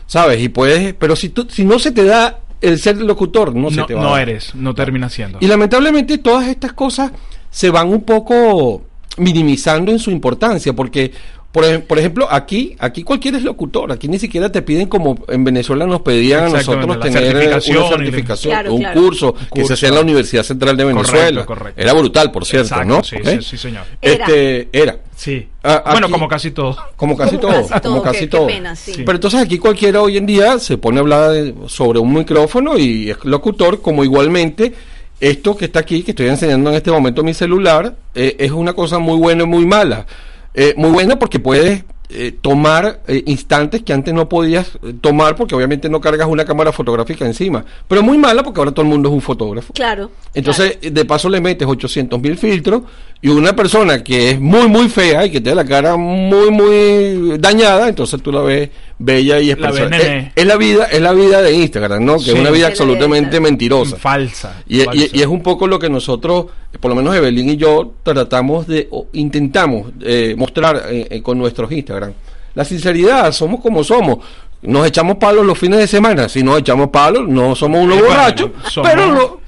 ¿sabes? 0.08 0.41
Y 0.41 0.48
puedes, 0.48 0.93
pero 0.93 1.17
si, 1.17 1.27
tú, 1.27 1.46
si 1.50 1.65
no 1.65 1.77
se 1.77 1.91
te 1.91 2.05
da 2.05 2.39
el 2.62 2.80
ser 2.80 2.98
locutor, 2.98 3.56
no, 3.56 3.72
se 3.72 3.84
te 3.84 3.94
va 3.94 4.01
a 4.01 4.03
no 4.03 4.18
eres, 4.18 4.56
no 4.56 4.74
terminas 4.74 5.13
siendo. 5.13 5.39
Y 5.41 5.48
lamentablemente 5.48 6.20
todas 6.20 6.48
estas 6.48 6.74
cosas 6.74 7.12
se 7.50 7.70
van 7.70 7.89
un 7.89 8.03
poco 8.03 8.84
minimizando 9.18 9.91
en 9.91 10.00
su 10.00 10.12
importancia, 10.12 10.74
porque, 10.74 11.12
por, 11.51 11.84
por 11.84 12.00
ejemplo, 12.00 12.27
aquí, 12.31 12.75
aquí 12.79 13.03
cualquiera 13.03 13.38
es 13.38 13.43
locutor, 13.43 13.91
aquí 13.91 14.08
ni 14.08 14.17
siquiera 14.20 14.50
te 14.51 14.62
piden 14.62 14.88
como 14.88 15.17
en 15.27 15.43
Venezuela 15.43 15.86
nos 15.86 16.00
pedían 16.01 16.46
a 16.46 16.50
nosotros 16.50 17.00
tener 17.01 17.24
eh, 17.24 17.29
certificación 17.31 17.77
una 17.77 17.88
certificación, 17.89 18.53
Claro, 18.53 18.74
un 18.74 18.79
claro. 18.81 19.01
curso, 19.01 19.36
Un 19.38 19.48
que 19.53 19.65
se 19.65 19.74
hacía 19.74 19.89
en 19.89 19.96
la 19.96 20.01
Universidad 20.01 20.43
Central 20.43 20.77
de 20.77 20.86
Venezuela. 20.86 21.46
correcto. 21.46 21.81
Era 21.81 21.93
brutal, 21.93 22.31
por 22.31 22.46
cierto, 22.46 22.67
Exacto, 22.70 22.86
¿no? 22.88 23.03
sí, 23.03 23.17
sí, 23.24 23.41
sí, 23.41 23.58
señor. 23.58 23.84
Era. 24.01 24.25
Este, 24.25 24.70
era. 24.72 24.98
Sí. 25.15 25.48
Ah, 25.62 25.84
bueno, 25.91 26.05
aquí- 26.08 26.13
como 26.13 26.27
casi 26.27 26.51
todo. 26.51 26.77
Como 26.96 27.17
casi 27.17 27.38
todo, 27.38 27.51
Casi 27.67 27.81
todo, 27.81 27.91
como 27.91 28.01
casi 28.01 28.20
qué- 28.20 28.25
qué 28.25 28.27
todo. 28.29 28.48
pena, 28.48 28.75
sí. 28.75 28.93
Pero 29.05 29.12
entonces 29.12 29.39
aquí 29.41 29.58
cualquiera 29.60 30.01
hoy 30.01 30.17
en 30.17 30.25
día 30.25 30.58
se 30.58 30.77
pone 30.77 30.98
a 30.98 31.01
hablar 31.01 31.31
de- 31.31 31.53
sobre 31.67 32.00
un 32.00 32.13
micrófono 32.13 32.77
y 32.77 33.10
es 33.12 33.17
locutor, 33.25 33.81
como 33.81 34.03
igualmente 34.03 34.74
esto 35.20 35.55
que 35.55 35.65
está 35.65 35.81
aquí, 35.81 36.01
que 36.01 36.12
estoy 36.12 36.27
enseñando 36.27 36.70
en 36.72 36.77
este 36.77 36.89
momento 36.91 37.22
en 37.22 37.25
mi 37.25 37.34
celular, 37.34 37.93
eh, 38.15 38.38
es 38.39 38.51
una 38.51 38.74
cosa 38.74 38.98
muy 38.98 39.17
buena 39.17 39.43
y 39.43 39.48
muy 39.48 39.65
mala. 39.65 40.08
Eh, 40.53 40.74
muy 40.77 40.91
buena 40.91 41.17
porque 41.17 41.39
puedes 41.39 41.84
eh, 42.13 42.34
tomar 42.41 43.00
eh, 43.08 43.24
instantes 43.25 43.84
que 43.84 43.93
antes 43.93 44.13
no 44.13 44.27
podías 44.27 44.77
eh, 44.84 44.93
tomar 45.00 45.38
porque 45.38 45.55
obviamente 45.55 45.88
no 45.88 46.01
cargas 46.01 46.27
una 46.27 46.43
cámara 46.43 46.74
fotográfica 46.74 47.25
encima. 47.25 47.63
Pero 47.88 48.03
muy 48.03 48.17
mala 48.17 48.43
porque 48.43 48.60
ahora 48.60 48.72
todo 48.74 48.81
el 48.81 48.89
mundo 48.89 49.08
es 49.08 49.15
un 49.15 49.22
fotógrafo. 49.22 49.72
Claro. 49.72 50.12
Entonces, 50.34 50.77
de 50.81 51.05
paso 51.05 51.29
le 51.29 51.39
metes 51.39 51.65
800 51.65 52.20
mil 52.20 52.38
filtros 52.38 52.81
y 53.22 53.29
una 53.29 53.55
persona 53.55 54.03
que 54.03 54.31
es 54.31 54.41
muy, 54.41 54.67
muy 54.67 54.89
fea 54.89 55.25
y 55.25 55.31
que 55.31 55.39
tiene 55.39 55.55
la 55.55 55.63
cara 55.63 55.96
muy, 55.96 56.51
muy 56.51 57.38
dañada, 57.38 57.88
entonces 57.88 58.22
tú 58.22 58.29
la 58.34 58.41
ves 58.41 58.70
bella 59.03 59.39
y 59.39 59.48
La 59.48 59.53
expresiva. 59.53 59.89
nene. 59.89 60.17
Es, 60.20 60.31
es 60.36 60.46
la 60.46 60.55
vida, 60.58 60.86
es 60.86 61.01
la 61.01 61.13
vida 61.13 61.41
de 61.41 61.53
Instagram, 61.53 62.05
¿no? 62.05 62.17
Que 62.17 62.24
Sí. 62.25 62.31
es 62.31 62.39
una 62.39 62.50
vida 62.51 62.63
la 62.63 62.67
absolutamente 62.70 63.39
mentirosa. 63.39 63.98
Falsa. 63.98 64.62
Y, 64.67 64.81
y- 64.81 64.86
falsa. 64.86 65.05
y 65.13 65.22
es 65.22 65.27
un 65.27 65.41
poco 65.41 65.67
lo 65.67 65.79
que 65.79 65.89
nosotros, 65.89 66.46
por 66.79 66.89
lo 66.89 66.96
menos 66.96 67.15
Evelyn 67.15 67.50
y 67.50 67.58
yo, 67.58 67.93
tratamos 68.03 68.67
de, 68.67 68.88
o 68.91 69.08
intentamos 69.13 69.91
eh, 70.01 70.36
mostrar 70.38 70.84
eh, 70.89 71.08
eh, 71.10 71.22
con 71.22 71.38
nuestros 71.38 71.72
Instagram. 71.72 72.13
La 72.53 72.65
sinceridad, 72.65 73.31
somos 73.31 73.62
como 73.62 73.84
somos. 73.84 74.20
Nos 74.62 74.86
echamos 74.88 75.17
palos 75.17 75.46
los 75.46 75.58
fines 75.58 75.79
de 75.79 75.88
semana. 75.88 76.29
Si 76.29 76.43
nos 76.43 76.60
echamos 76.60 76.89
palos, 76.89 77.27
no 77.27 77.55
somos 77.55 77.81
unos 77.84 77.98
bueno, 78.00 78.13
borrachos. 78.13 78.50
somos- 78.70 78.89
Pero 78.91 79.08
no, 79.13 79.39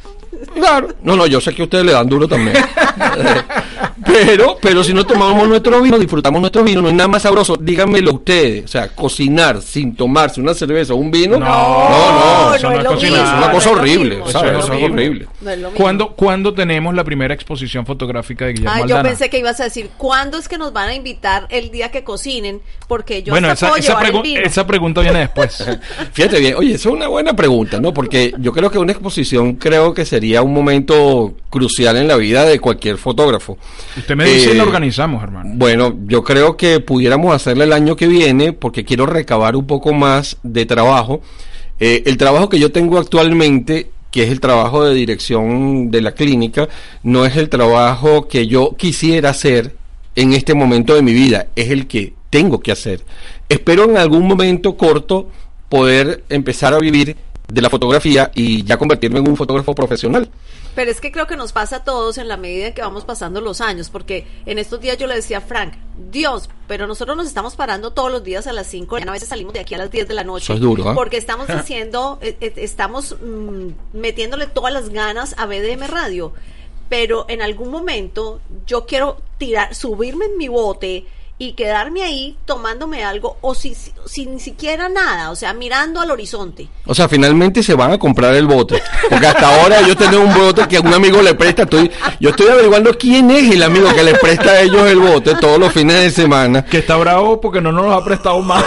claro. 0.55 0.87
No, 1.03 1.15
no, 1.15 1.27
yo 1.27 1.39
sé 1.39 1.53
que 1.53 1.63
ustedes 1.63 1.85
le 1.85 1.91
dan 1.91 2.07
duro 2.09 2.27
también. 2.27 2.55
Pero, 4.13 4.57
pero 4.61 4.83
si 4.83 4.93
no 4.93 5.05
tomamos 5.05 5.47
nuestro 5.47 5.81
vino, 5.81 5.97
disfrutamos 5.97 6.39
nuestro 6.39 6.63
vino, 6.63 6.81
no 6.81 6.89
es 6.89 6.93
nada 6.93 7.07
más 7.07 7.23
sabroso. 7.23 7.55
Díganmelo 7.59 8.13
ustedes. 8.13 8.65
O 8.65 8.67
sea, 8.67 8.87
cocinar 8.89 9.61
sin 9.61 9.95
tomarse 9.95 10.39
una 10.39 10.53
cerveza 10.53 10.93
o 10.93 10.97
un 10.97 11.11
vino. 11.11 11.37
No, 11.39 11.45
no, 11.45 12.49
no. 12.49 12.55
eso 12.55 12.69
no 12.69 12.79
es 12.79 12.85
cocinar. 12.85 13.11
mismo, 13.11 13.25
es 13.27 13.37
una 13.37 13.47
no 13.47 13.51
cosa 13.53 13.71
horrible, 13.71 14.19
es 14.23 14.29
Eso 14.29 14.39
horrible. 14.39 15.27
¿Cuándo, 15.75 16.09
¿Cuándo 16.15 16.53
tenemos 16.53 16.93
la 16.93 17.03
primera 17.03 17.33
exposición 17.33 17.85
fotográfica 17.85 18.45
de 18.45 18.53
Guillermo 18.53 18.73
Ah, 18.75 18.85
yo 18.87 19.01
pensé 19.01 19.29
que 19.29 19.39
ibas 19.39 19.59
a 19.59 19.65
decir, 19.65 19.89
¿cuándo 19.97 20.37
es 20.37 20.47
que 20.47 20.57
nos 20.57 20.71
van 20.73 20.89
a 20.89 20.93
invitar 20.93 21.47
el 21.49 21.71
día 21.71 21.91
que 21.91 22.03
cocinen? 22.03 22.61
Porque 22.87 23.23
yo 23.23 23.33
bueno, 23.33 23.51
esa, 23.51 23.67
puedo 23.69 23.79
esa, 23.79 23.99
pregu- 23.99 24.21
vino. 24.21 24.41
esa 24.41 24.65
pregunta 24.67 25.01
viene 25.01 25.19
después. 25.19 25.63
Fíjate 26.13 26.39
bien, 26.39 26.55
oye, 26.55 26.75
esa 26.75 26.89
es 26.89 26.95
una 26.95 27.07
buena 27.07 27.35
pregunta, 27.35 27.79
¿no? 27.79 27.93
Porque 27.93 28.33
yo 28.39 28.51
creo 28.53 28.69
que 28.69 28.77
una 28.77 28.91
exposición 28.91 29.55
creo 29.55 29.93
que 29.93 30.05
sería 30.05 30.41
un 30.41 30.53
momento 30.53 31.33
crucial 31.49 31.97
en 31.97 32.07
la 32.07 32.15
vida 32.15 32.45
de 32.45 32.59
cualquier 32.59 32.97
fotógrafo. 32.97 33.57
Usted 34.03 34.17
me 34.17 34.25
dice 34.25 34.49
y 34.49 34.51
Eh, 34.51 34.55
la 34.55 34.63
organizamos, 34.63 35.23
hermano. 35.23 35.51
Bueno, 35.55 35.97
yo 36.07 36.23
creo 36.23 36.57
que 36.57 36.81
pudiéramos 36.81 37.33
hacerla 37.33 37.63
el 37.63 37.71
año 37.71 37.95
que 37.95 38.07
viene 38.07 38.51
porque 38.51 38.83
quiero 38.83 39.05
recabar 39.05 39.55
un 39.55 39.65
poco 39.65 39.93
más 39.93 40.37
de 40.43 40.65
trabajo. 40.65 41.21
Eh, 41.79 42.03
el 42.05 42.17
trabajo 42.17 42.49
que 42.49 42.59
yo 42.59 42.71
tengo 42.73 42.97
actualmente, 42.97 43.91
que 44.11 44.23
es 44.23 44.29
el 44.29 44.41
trabajo 44.41 44.83
de 44.83 44.93
dirección 44.93 45.89
de 45.89 46.01
la 46.01 46.11
clínica, 46.11 46.67
no 47.01 47.25
es 47.25 47.37
el 47.37 47.47
trabajo 47.47 48.27
que 48.27 48.45
yo 48.45 48.75
quisiera 48.77 49.29
hacer 49.29 49.73
en 50.15 50.33
este 50.33 50.53
momento 50.53 50.95
de 50.95 51.01
mi 51.01 51.13
vida, 51.13 51.47
es 51.55 51.71
el 51.71 51.87
que 51.87 52.13
tengo 52.29 52.59
que 52.59 52.73
hacer. 52.73 53.05
Espero 53.47 53.85
en 53.85 53.97
algún 53.97 54.27
momento 54.27 54.75
corto 54.75 55.29
poder 55.69 56.25
empezar 56.27 56.73
a 56.73 56.79
vivir 56.79 57.15
de 57.47 57.61
la 57.61 57.69
fotografía 57.69 58.31
y 58.35 58.63
ya 58.63 58.77
convertirme 58.77 59.19
en 59.19 59.29
un 59.29 59.37
fotógrafo 59.37 59.73
profesional. 59.73 60.29
Pero 60.75 60.89
es 60.89 60.99
que 60.99 61.11
creo 61.11 61.27
que 61.27 61.35
nos 61.35 61.51
pasa 61.51 61.77
a 61.77 61.83
todos 61.83 62.17
en 62.17 62.27
la 62.27 62.37
medida 62.37 62.67
en 62.67 62.73
que 62.73 62.81
vamos 62.81 63.05
pasando 63.05 63.41
los 63.41 63.61
años, 63.61 63.89
porque 63.89 64.25
en 64.45 64.57
estos 64.57 64.81
días 64.81 64.97
yo 64.97 65.07
le 65.07 65.15
decía 65.15 65.37
a 65.37 65.41
Frank, 65.41 65.73
Dios, 66.11 66.49
pero 66.67 66.87
nosotros 66.87 67.15
nos 67.15 67.27
estamos 67.27 67.55
parando 67.55 67.91
todos 67.91 68.11
los 68.11 68.23
días 68.23 68.47
a 68.47 68.53
las 68.53 68.67
5, 68.67 68.97
a 68.97 69.11
veces 69.11 69.29
salimos 69.29 69.53
de 69.53 69.59
aquí 69.59 69.75
a 69.75 69.77
las 69.77 69.91
10 69.91 70.07
de 70.07 70.13
la 70.13 70.23
noche. 70.23 70.45
Eso 70.45 70.53
es 70.53 70.59
duro, 70.59 70.89
¿ah? 70.89 70.95
Porque 70.95 71.17
estamos 71.17 71.47
haciendo, 71.49 72.17
eh, 72.21 72.37
eh, 72.41 72.53
estamos 72.57 73.15
mm, 73.21 73.97
metiéndole 73.97 74.47
todas 74.47 74.73
las 74.73 74.89
ganas 74.89 75.35
a 75.37 75.45
BDM 75.45 75.87
Radio. 75.87 76.33
Pero 76.89 77.25
en 77.29 77.41
algún 77.41 77.69
momento 77.69 78.41
yo 78.67 78.85
quiero 78.85 79.17
tirar, 79.37 79.73
subirme 79.73 80.25
en 80.25 80.37
mi 80.37 80.47
bote 80.47 81.05
y 81.39 81.53
quedarme 81.53 82.03
ahí 82.03 82.37
tomándome 82.45 83.03
algo 83.03 83.37
o 83.41 83.53
si, 83.55 83.73
si- 83.75 83.91
sin 84.05 84.33
ni 84.35 84.39
siquiera 84.39 84.87
nada, 84.87 85.31
o 85.31 85.35
sea, 85.35 85.53
mirando 85.53 85.99
al 85.99 86.11
horizonte. 86.11 86.67
O 86.85 86.93
sea, 86.95 87.09
finalmente 87.09 87.63
se 87.63 87.73
van 87.73 87.91
a 87.91 87.97
comprar 87.99 88.33
el 88.35 88.45
bote. 88.47 88.81
Porque 89.09 89.27
hasta 89.27 89.47
ahora 89.61 89.81
yo 89.81 89.95
tengo 89.97 90.19
un 90.19 90.33
bote 90.33 90.67
que 90.67 90.79
un 90.79 90.93
amigo 90.93 91.21
le 91.21 91.33
presta. 91.33 91.63
Estoy, 91.63 91.91
yo 92.19 92.29
estoy 92.29 92.47
averiguando 92.47 92.93
quién 92.97 93.29
es 93.31 93.51
el 93.51 93.63
amigo 93.63 93.93
que 93.93 94.03
le 94.03 94.15
presta 94.15 94.51
a 94.51 94.61
ellos 94.61 94.85
el 94.87 94.99
bote 94.99 95.35
todos 95.35 95.59
los 95.59 95.73
fines 95.73 95.99
de 96.01 96.11
semana. 96.11 96.63
Que 96.65 96.77
está 96.79 96.95
bravo 96.97 97.41
porque 97.41 97.59
no 97.61 97.71
nos 97.71 97.91
ha 97.93 98.03
prestado 98.05 98.39
más. 98.41 98.63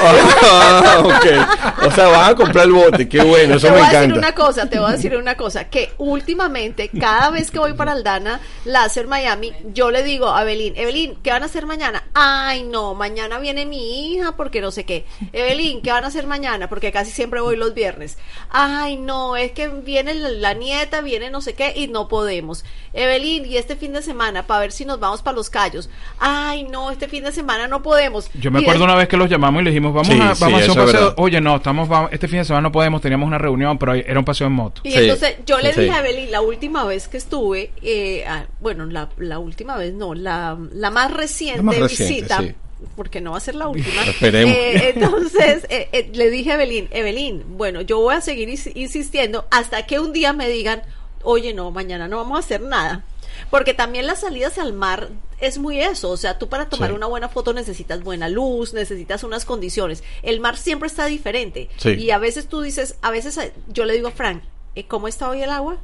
Ah, 0.53 1.03
ok. 1.05 1.87
O 1.87 1.91
sea, 1.93 2.09
van 2.09 2.31
a 2.31 2.35
comprar 2.35 2.65
el 2.67 2.73
bote. 2.73 3.09
Qué 3.09 3.23
bueno, 3.23 3.57
eso 3.57 3.69
te 3.69 3.73
me 3.73 3.79
voy 3.81 3.87
a 3.95 4.01
decir 4.01 4.19
una 4.19 4.35
cosa, 4.35 4.69
te 4.69 4.79
voy 4.79 4.89
a 4.89 4.93
decir 4.93 5.17
una 5.17 5.35
cosa, 5.37 5.65
que 5.69 5.93
últimamente, 5.99 6.91
cada 6.99 7.31
vez 7.31 7.51
que 7.51 7.59
voy 7.59 7.75
para 7.75 7.93
Aldana, 7.93 8.41
Láser 8.65 9.07
Miami, 9.07 9.53
yo 9.73 9.91
le 9.91 10.03
digo 10.03 10.31
a 10.35 10.43
Evelyn, 10.43 10.75
Evelyn, 10.77 11.17
¿qué 11.23 11.31
van 11.31 11.43
a 11.43 11.47
hacer 11.47 11.67
mañana? 11.67 12.05
Ay, 12.15 12.56
no, 12.63 12.95
mañana 12.95 13.39
viene 13.39 13.67
mi 13.67 14.13
hija 14.15 14.37
porque 14.37 14.61
no 14.61 14.71
sé 14.71 14.85
qué. 14.85 15.05
Evelyn, 15.33 15.83
¿qué 15.83 15.91
van 15.93 16.05
a 16.05 16.09
hacer 16.09 16.27
mañana? 16.27 16.69
Porque 16.69 16.93
casi 16.93 17.11
siempre 17.11 17.41
voy 17.41 17.57
los 17.57 17.75
viernes. 17.75 18.19
Ay, 18.51 18.97
no, 18.97 19.37
es 19.37 19.53
que 19.53 19.69
viene 19.69 20.15
la, 20.15 20.29
la 20.31 20.55
nieta, 20.55 21.01
viene 21.01 21.31
no 21.31 21.41
sé 21.41 21.55
qué 21.55 21.73
y 21.77 21.89
no 21.89 22.09
podemos. 22.09 22.65
Evelyn, 22.93 23.45
y 23.47 23.57
este 23.57 23.77
fin 23.77 23.93
de 23.93 24.03
semana, 24.03 24.47
para 24.47 24.61
ver 24.61 24.73
si 24.73 24.85
nos 24.85 24.99
vamos 25.01 25.23
para 25.23 25.37
los 25.37 25.51
callos. 25.51 25.89
Ay, 26.19 26.65
no, 26.65 26.91
este 26.91 27.09
fin 27.09 27.25
de 27.25 27.33
semana 27.33 27.69
no 27.69 27.83
podemos. 27.83 28.31
Yo 28.35 28.51
me 28.51 28.61
Y 28.61 28.63
acuerdo 28.63 28.81
es- 28.83 28.85
una 28.85 28.95
vez 28.95 29.09
que 29.09 29.17
los 29.17 29.29
llamamos 29.29 29.61
y 29.63 29.65
le 29.65 29.71
dijimos, 29.71 29.93
vamos 29.93 30.09
Sí, 30.09 30.21
a, 30.21 30.35
sí, 30.35 30.41
vamos 30.43 30.61
a 30.61 30.65
hacer 30.65 30.71
un 30.71 30.77
paseo. 30.87 31.01
verdad. 31.01 31.15
Oye, 31.19 31.41
no, 31.41 31.57
estamos, 31.57 31.89
vamos, 31.89 32.11
este 32.13 32.29
fin 32.29 32.39
de 32.39 32.45
semana 32.45 32.63
no 32.63 32.73
podemos, 32.73 33.01
teníamos 33.03 33.27
una 33.27 33.39
reunión, 33.39 33.79
pero 33.79 33.95
era 33.95 34.19
un 34.19 34.25
paseo 34.25 34.47
en 34.47 34.53
moto. 34.55 34.81
Y 34.85 34.93
Sí, 34.93 34.99
entonces 34.99 35.37
yo 35.47 35.59
le 35.59 35.73
sí, 35.73 35.81
dije 35.83 35.93
a 35.93 35.99
Evelyn, 36.01 36.31
la 36.31 36.41
última 36.41 36.85
vez 36.85 37.09
que 37.09 37.17
estuve, 37.19 37.71
eh, 37.83 38.25
ah, 38.27 38.45
bueno, 38.61 38.87
la, 38.87 39.09
la 39.19 39.39
última 39.39 39.77
vez 39.77 39.93
no, 39.93 40.15
la, 40.15 40.57
la 40.73 40.91
más 40.91 41.13
reciente 41.13 41.59
La 41.59 41.63
más 41.63 41.79
reciente, 41.79 42.15
visita, 42.15 42.39
sí. 42.41 42.46
Porque 42.95 43.21
no 43.21 43.33
va 43.33 43.39
a 43.39 43.41
ser 43.41 43.55
la 43.55 43.69
última. 43.69 44.05
Esperemos. 44.05 44.55
Eh, 44.55 44.93
entonces 44.95 45.65
eh, 45.71 45.89
eh, 45.93 46.11
le 46.13 46.31
dije 46.31 46.53
a 46.53 46.55
Evelyn, 46.55 46.89
Evelyn, 46.91 47.45
bueno, 47.57 47.81
yo 47.81 47.99
voy 48.01 48.15
a 48.15 48.21
seguir 48.21 48.49
ins- 48.49 48.73
insistiendo 48.75 49.47
hasta 49.51 49.87
que 49.87 49.99
un 50.01 50.13
día 50.13 50.33
me 50.33 50.49
digan, 50.49 50.83
oye, 51.23 51.55
no, 51.55 51.71
mañana 51.71 52.07
no 52.09 52.19
vamos 52.19 52.37
a 52.37 52.41
hacer 52.41 52.61
nada. 52.61 53.05
Porque 53.51 53.75
también 53.75 54.07
las 54.07 54.21
salidas 54.21 54.57
al 54.59 54.73
mar 54.73 55.11
es 55.41 55.59
muy 55.59 55.79
eso, 55.81 56.11
o 56.11 56.17
sea, 56.17 56.39
tú 56.39 56.49
para 56.49 56.69
tomar 56.71 56.89
Sí. 56.91 56.97
una 56.97 57.07
buena 57.07 57.29
foto 57.29 57.53
necesitas 57.53 58.03
buena 58.03 58.29
luz, 58.31 58.73
necesitas 58.73 59.23
unas 59.25 59.45
condiciones. 59.45 60.03
El 60.23 60.41
mar 60.41 60.57
siempre 60.57 60.87
está 60.87 61.05
diferente. 61.07 61.69
Sí. 61.77 61.91
Y 61.91 62.11
a 62.13 62.19
veces 62.19 62.49
tú 62.49 62.63
dices, 62.63 62.97
a 63.03 63.11
veces 63.11 63.37
eh, 63.37 63.53
yo 63.69 63.85
le 63.85 63.93
digo 63.93 64.09
a 64.09 64.13
Frank, 64.13 64.43
¿cómo 64.89 65.07
está 65.07 65.29
hoy 65.29 65.43
el 65.43 65.51
agua? 65.51 65.77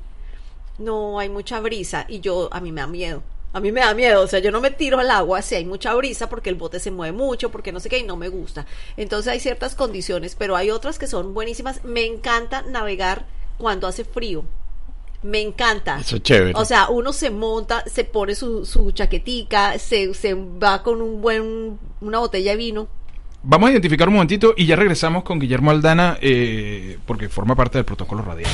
No, 0.79 1.19
hay 1.19 1.29
mucha 1.29 1.61
brisa 1.61 2.07
y 2.09 2.21
yo, 2.21 2.49
a 2.53 2.61
mí 2.61 2.73
me 2.73 2.81
da 2.81 2.87
miedo. 2.87 3.23
A 3.55 3.61
mí 3.61 3.71
me 3.71 3.81
da 3.81 3.93
miedo, 3.95 4.23
o 4.23 4.27
sea, 4.27 4.39
yo 4.39 4.51
no 4.51 4.61
me 4.61 4.71
tiro 4.71 4.99
al 4.99 5.11
agua 5.11 5.43
si 5.43 5.55
hay 5.55 5.65
mucha 5.65 5.95
brisa 5.95 6.29
porque 6.29 6.49
el 6.49 6.57
bote 6.57 6.81
se 6.81 6.91
mueve 6.91 7.17
mucho, 7.17 7.51
porque 7.51 7.71
no 7.71 7.81
sé 7.81 7.91
qué, 7.91 7.99
y 7.99 8.03
no 8.03 8.17
me 8.17 8.29
gusta. 8.29 8.67
Entonces 8.97 9.31
hay 9.31 9.41
ciertas 9.41 9.75
condiciones, 9.75 10.35
pero 10.39 10.57
hay 10.57 10.71
otras 10.71 10.99
que 10.99 11.07
son 11.07 11.35
buenísimas. 11.35 11.85
Me 11.85 12.07
encanta 12.07 12.63
navegar 12.63 13.27
cuando 13.59 13.87
hace 13.87 14.05
frío. 14.05 14.45
Me 15.23 15.41
encanta. 15.41 15.99
Eso 16.01 16.17
es 16.17 16.23
chévere. 16.23 16.53
O 16.57 16.65
sea, 16.65 16.89
uno 16.89 17.13
se 17.13 17.31
monta, 17.31 17.85
se 17.87 18.05
pone 18.05 18.35
su, 18.35 18.65
su 18.65 18.91
chaquetica, 18.91 19.79
se, 19.79 20.15
se 20.15 20.35
va 20.35 20.83
con 20.83 21.01
un 21.01 21.21
buen, 21.21 21.79
una 22.01 22.19
botella 22.19 22.53
de 22.53 22.57
vino. 22.57 22.89
Vamos 23.45 23.69
a 23.69 23.73
identificar 23.73 24.09
un 24.09 24.15
momentito 24.15 24.55
y 24.57 24.67
ya 24.67 24.77
regresamos 24.77 25.25
con 25.25 25.41
Guillermo 25.41 25.73
Aldana, 25.73 26.17
eh, 26.21 26.97
porque 27.05 27.29
forma 27.29 27.57
parte 27.57 27.79
del 27.79 27.85
protocolo 27.85 28.23
radial. 28.23 28.49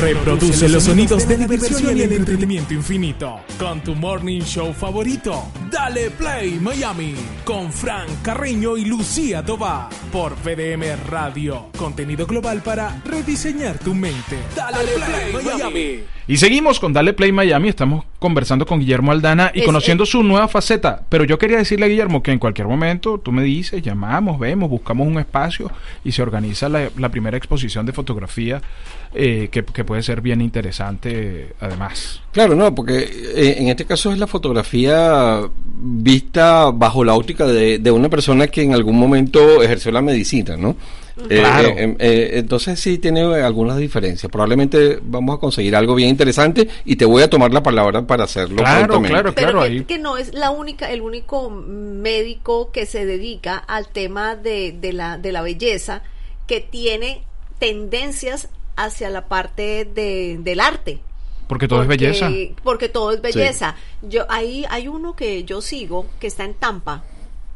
Reproduce 0.00 0.68
los 0.68 0.82
sonidos 0.82 1.28
de 1.28 1.36
diversión 1.36 1.96
y 1.96 2.02
el 2.02 2.12
entretenimiento 2.12 2.74
infinito 2.74 3.40
con 3.60 3.80
tu 3.82 3.94
morning 3.94 4.40
show 4.40 4.72
favorito. 4.72 5.44
Dale 5.70 6.10
Play 6.10 6.58
Miami 6.60 7.14
con 7.44 7.72
Frank 7.72 8.08
Carreño 8.22 8.76
y 8.76 8.86
Lucía 8.86 9.44
Tobar 9.44 9.88
por 10.10 10.34
VDM 10.34 10.96
Radio. 11.08 11.66
Contenido 11.78 12.26
global 12.26 12.60
para 12.60 13.00
rediseñar 13.04 13.78
tu 13.78 13.94
mente. 13.94 14.38
Dale, 14.56 14.78
Play, 14.96 15.44
Miami. 15.44 16.13
Y 16.26 16.38
seguimos 16.38 16.80
con 16.80 16.94
Dale 16.94 17.12
Play 17.12 17.32
Miami, 17.32 17.68
estamos 17.68 18.06
conversando 18.18 18.64
con 18.64 18.78
Guillermo 18.80 19.12
Aldana 19.12 19.50
y 19.54 19.60
Es- 19.60 19.66
conociendo 19.66 20.06
su 20.06 20.22
nueva 20.22 20.48
faceta. 20.48 21.02
Pero 21.10 21.24
yo 21.24 21.38
quería 21.38 21.58
decirle 21.58 21.84
a 21.84 21.88
Guillermo 21.90 22.22
que 22.22 22.32
en 22.32 22.38
cualquier 22.38 22.66
momento 22.66 23.18
tú 23.18 23.30
me 23.30 23.42
dices, 23.42 23.82
llamamos, 23.82 24.38
vemos, 24.38 24.70
buscamos 24.70 25.06
un 25.06 25.18
espacio 25.18 25.70
y 26.02 26.12
se 26.12 26.22
organiza 26.22 26.70
la, 26.70 26.88
la 26.96 27.10
primera 27.10 27.36
exposición 27.36 27.84
de 27.84 27.92
fotografía 27.92 28.62
eh, 29.14 29.48
que, 29.52 29.64
que 29.66 29.84
puede 29.84 30.02
ser 30.02 30.22
bien 30.22 30.40
interesante 30.40 31.52
además. 31.60 32.22
Claro, 32.32 32.54
no, 32.54 32.74
porque 32.74 33.00
eh, 33.36 33.56
en 33.58 33.68
este 33.68 33.84
caso 33.84 34.10
es 34.10 34.18
la 34.18 34.26
fotografía 34.26 35.40
vista 35.76 36.70
bajo 36.72 37.04
la 37.04 37.12
óptica 37.14 37.46
de, 37.46 37.78
de 37.78 37.90
una 37.90 38.08
persona 38.08 38.46
que 38.46 38.62
en 38.62 38.72
algún 38.72 38.98
momento 38.98 39.62
ejerció 39.62 39.92
la 39.92 40.00
medicina, 40.00 40.56
¿no? 40.56 40.74
Eh, 41.16 41.38
Claro. 41.38 41.68
eh, 41.68 41.96
eh, 42.00 42.30
entonces 42.34 42.80
sí 42.80 42.98
tiene 42.98 43.20
algunas 43.22 43.76
diferencias. 43.78 44.30
Probablemente 44.32 44.98
vamos 45.02 45.36
a 45.36 45.40
conseguir 45.40 45.76
algo 45.76 45.94
bien 45.94 46.08
interesante 46.08 46.68
y 46.84 46.96
te 46.96 47.04
voy 47.04 47.22
a 47.22 47.30
tomar 47.30 47.52
la 47.52 47.62
palabra 47.62 48.06
para 48.06 48.24
hacerlo. 48.24 48.56
Claro, 48.56 48.86
prontamente. 48.88 49.12
claro. 49.12 49.34
Pero 49.34 49.58
que, 49.60 49.64
ahí. 49.64 49.84
que 49.84 49.98
no 49.98 50.16
es 50.16 50.34
la 50.34 50.50
única, 50.50 50.90
el 50.90 51.02
único 51.02 51.50
médico 51.50 52.70
que 52.72 52.86
se 52.86 53.06
dedica 53.06 53.56
al 53.56 53.88
tema 53.88 54.34
de, 54.36 54.72
de 54.72 54.92
la, 54.92 55.16
de 55.18 55.30
la 55.32 55.42
belleza, 55.42 56.02
que 56.46 56.60
tiene 56.60 57.22
tendencias 57.58 58.48
hacia 58.76 59.08
la 59.10 59.26
parte 59.26 59.84
de, 59.84 60.36
del 60.40 60.60
arte. 60.60 60.98
Porque 61.48 61.68
todo 61.68 61.80
Porque- 61.84 61.94
es 61.94 62.00
belleza. 62.00 62.30
Porque 62.62 62.88
todo 62.88 63.12
es 63.12 63.20
belleza. 63.22 63.76
Yo 64.02 64.26
ahí 64.28 64.64
hay 64.68 64.88
uno 64.88 65.14
que 65.14 65.44
yo 65.44 65.60
sigo 65.60 66.06
que 66.18 66.26
está 66.26 66.44
en 66.44 66.54
Tampa, 66.54 67.04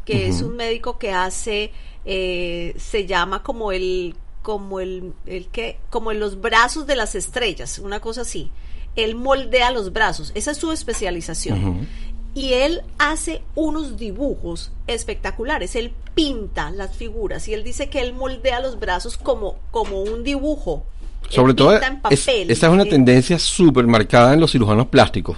que 0.04 0.28
es 0.28 0.42
un 0.42 0.56
médico 0.56 0.98
que 0.98 1.12
hace, 1.12 1.70
eh, 2.10 2.74
se 2.78 3.06
llama 3.06 3.42
como 3.42 3.70
el, 3.70 4.14
como 4.42 4.80
el, 4.80 5.12
el 5.26 5.46
que, 5.48 5.78
como 5.90 6.10
en 6.10 6.18
los 6.20 6.40
brazos 6.40 6.86
de 6.86 6.96
las 6.96 7.14
estrellas, 7.14 7.78
una 7.78 8.00
cosa 8.00 8.22
así. 8.22 8.50
Él 8.96 9.14
moldea 9.14 9.70
los 9.70 9.92
brazos, 9.92 10.32
esa 10.34 10.50
es 10.52 10.56
su 10.56 10.72
especialización. 10.72 11.86
Y 12.34 12.54
él 12.54 12.82
hace 12.98 13.42
unos 13.54 13.96
dibujos 13.96 14.70
espectaculares. 14.86 15.76
Él 15.76 15.92
pinta 16.14 16.70
las 16.70 16.96
figuras 16.96 17.46
y 17.48 17.54
él 17.54 17.62
dice 17.62 17.88
que 17.90 18.00
él 18.00 18.12
moldea 18.12 18.60
los 18.60 18.78
brazos 18.80 19.16
como, 19.16 19.56
como 19.70 20.02
un 20.02 20.24
dibujo. 20.24 20.84
Sobre 21.30 21.52
todo, 21.54 21.74
es- 21.76 21.80
papel. 22.00 22.50
esa 22.50 22.66
es 22.68 22.72
una 22.72 22.84
Eh, 22.84 22.86
tendencia 22.90 23.38
súper 23.38 23.86
marcada 23.86 24.32
en 24.34 24.40
los 24.40 24.50
cirujanos 24.52 24.86
plásticos. 24.86 25.36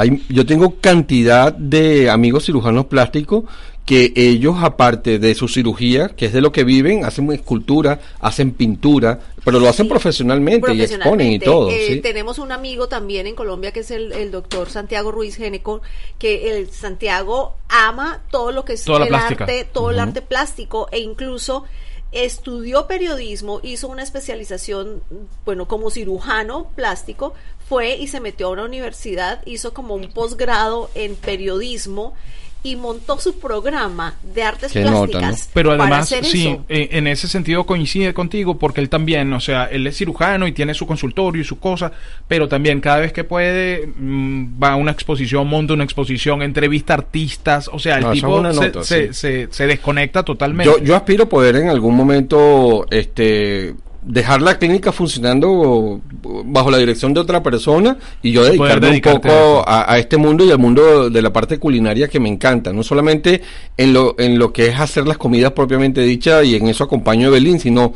Hay, 0.00 0.22
yo 0.30 0.46
tengo 0.46 0.76
cantidad 0.80 1.52
de 1.52 2.08
amigos 2.08 2.46
cirujanos 2.46 2.86
plásticos 2.86 3.44
que 3.84 4.12
ellos, 4.14 4.56
aparte 4.60 5.18
de 5.18 5.34
su 5.34 5.48
cirugía, 5.48 6.10
que 6.10 6.26
es 6.26 6.32
de 6.32 6.40
lo 6.40 6.52
que 6.52 6.64
viven, 6.64 7.04
hacen 7.04 7.30
escultura, 7.32 8.00
hacen 8.20 8.52
pintura, 8.52 9.18
pero 9.44 9.58
lo 9.58 9.68
hacen 9.68 9.88
profesionalmente, 9.88 10.72
y 10.72 10.82
exponen 10.82 11.32
y 11.32 11.38
todo. 11.38 11.68
Eh, 11.68 11.86
¿sí? 11.88 12.00
Tenemos 12.00 12.38
un 12.38 12.52
amigo 12.52 12.88
también 12.88 13.26
en 13.26 13.34
Colombia 13.34 13.72
que 13.72 13.80
es 13.80 13.90
el, 13.90 14.12
el 14.12 14.30
doctor 14.30 14.70
Santiago 14.70 15.10
Ruiz 15.10 15.36
Géneco, 15.36 15.82
que 16.18 16.56
el 16.56 16.70
Santiago 16.70 17.56
ama 17.68 18.22
todo 18.30 18.52
lo 18.52 18.64
que 18.64 18.74
es 18.74 18.84
Toda 18.84 19.06
el 19.06 19.14
arte, 19.14 19.66
todo 19.70 19.90
el 19.90 19.98
arte 19.98 20.22
plástico 20.22 20.88
e 20.92 21.00
incluso 21.00 21.64
estudió 22.12 22.86
periodismo, 22.86 23.60
hizo 23.62 23.88
una 23.88 24.02
especialización, 24.02 25.02
bueno, 25.44 25.68
como 25.68 25.90
cirujano 25.90 26.68
plástico, 26.74 27.34
fue 27.70 27.96
y 27.96 28.08
se 28.08 28.18
metió 28.20 28.48
a 28.48 28.50
una 28.50 28.64
universidad, 28.64 29.40
hizo 29.46 29.72
como 29.72 29.94
un 29.94 30.08
posgrado 30.10 30.90
en 30.96 31.14
periodismo 31.14 32.14
y 32.62 32.76
montó 32.76 33.18
su 33.18 33.38
programa 33.38 34.16
de 34.34 34.42
artes 34.42 34.72
Qué 34.72 34.80
nota, 34.82 35.06
plásticas. 35.18 35.46
¿no? 35.46 35.50
Pero 35.54 35.70
para 35.70 35.82
además, 35.84 36.02
hacer 36.12 36.24
sí, 36.26 36.48
eso. 36.48 36.64
eh, 36.68 36.88
en 36.92 37.06
ese 37.06 37.26
sentido 37.28 37.64
coincide 37.64 38.12
contigo 38.12 38.58
porque 38.58 38.80
él 38.82 38.90
también, 38.90 39.32
o 39.32 39.40
sea, 39.40 39.64
él 39.64 39.86
es 39.86 39.96
cirujano 39.96 40.46
y 40.46 40.52
tiene 40.52 40.74
su 40.74 40.84
consultorio 40.86 41.40
y 41.40 41.44
su 41.46 41.58
cosa, 41.58 41.90
pero 42.28 42.48
también 42.48 42.80
cada 42.82 42.98
vez 42.98 43.12
que 43.14 43.22
puede 43.24 43.86
mm, 43.96 44.62
va 44.62 44.72
a 44.72 44.76
una 44.76 44.90
exposición, 44.90 45.46
monta 45.46 45.72
una 45.72 45.84
exposición, 45.84 46.42
entrevista 46.42 46.92
artistas, 46.94 47.70
o 47.72 47.78
sea, 47.78 47.96
el 47.96 48.02
No, 48.02 48.12
tipo 48.12 48.40
nota, 48.42 48.82
se- 49.14 49.46
se 49.50 49.66
desconecta 49.66 50.22
totalmente. 50.22 50.70
Yo, 50.70 50.84
yo 50.84 50.96
aspiro 50.96 51.28
poder 51.30 51.56
en 51.56 51.68
algún 51.68 51.96
momento 51.96 52.84
este 52.90 53.74
dejar 54.02 54.40
la 54.40 54.58
clínica 54.58 54.92
funcionando 54.92 56.00
bajo 56.44 56.70
la 56.70 56.78
dirección 56.78 57.12
de 57.12 57.20
otra 57.20 57.42
persona 57.42 57.98
y 58.22 58.32
yo 58.32 58.44
dedicarme 58.44 58.90
un 58.90 59.00
poco 59.00 59.62
a, 59.66 59.92
a 59.92 59.98
este 59.98 60.16
mundo 60.16 60.44
y 60.44 60.50
al 60.50 60.58
mundo 60.58 61.10
de 61.10 61.22
la 61.22 61.32
parte 61.32 61.58
culinaria 61.58 62.08
que 62.08 62.18
me 62.18 62.28
encanta, 62.28 62.72
no 62.72 62.82
solamente 62.82 63.42
en 63.76 63.92
lo, 63.92 64.14
en 64.18 64.38
lo 64.38 64.52
que 64.52 64.68
es 64.68 64.80
hacer 64.80 65.06
las 65.06 65.18
comidas 65.18 65.52
propiamente 65.52 66.00
dichas 66.02 66.44
y 66.44 66.56
en 66.56 66.68
eso 66.68 66.84
acompaño 66.84 67.26
a 67.26 67.30
Evelyn, 67.30 67.60
sino 67.60 67.92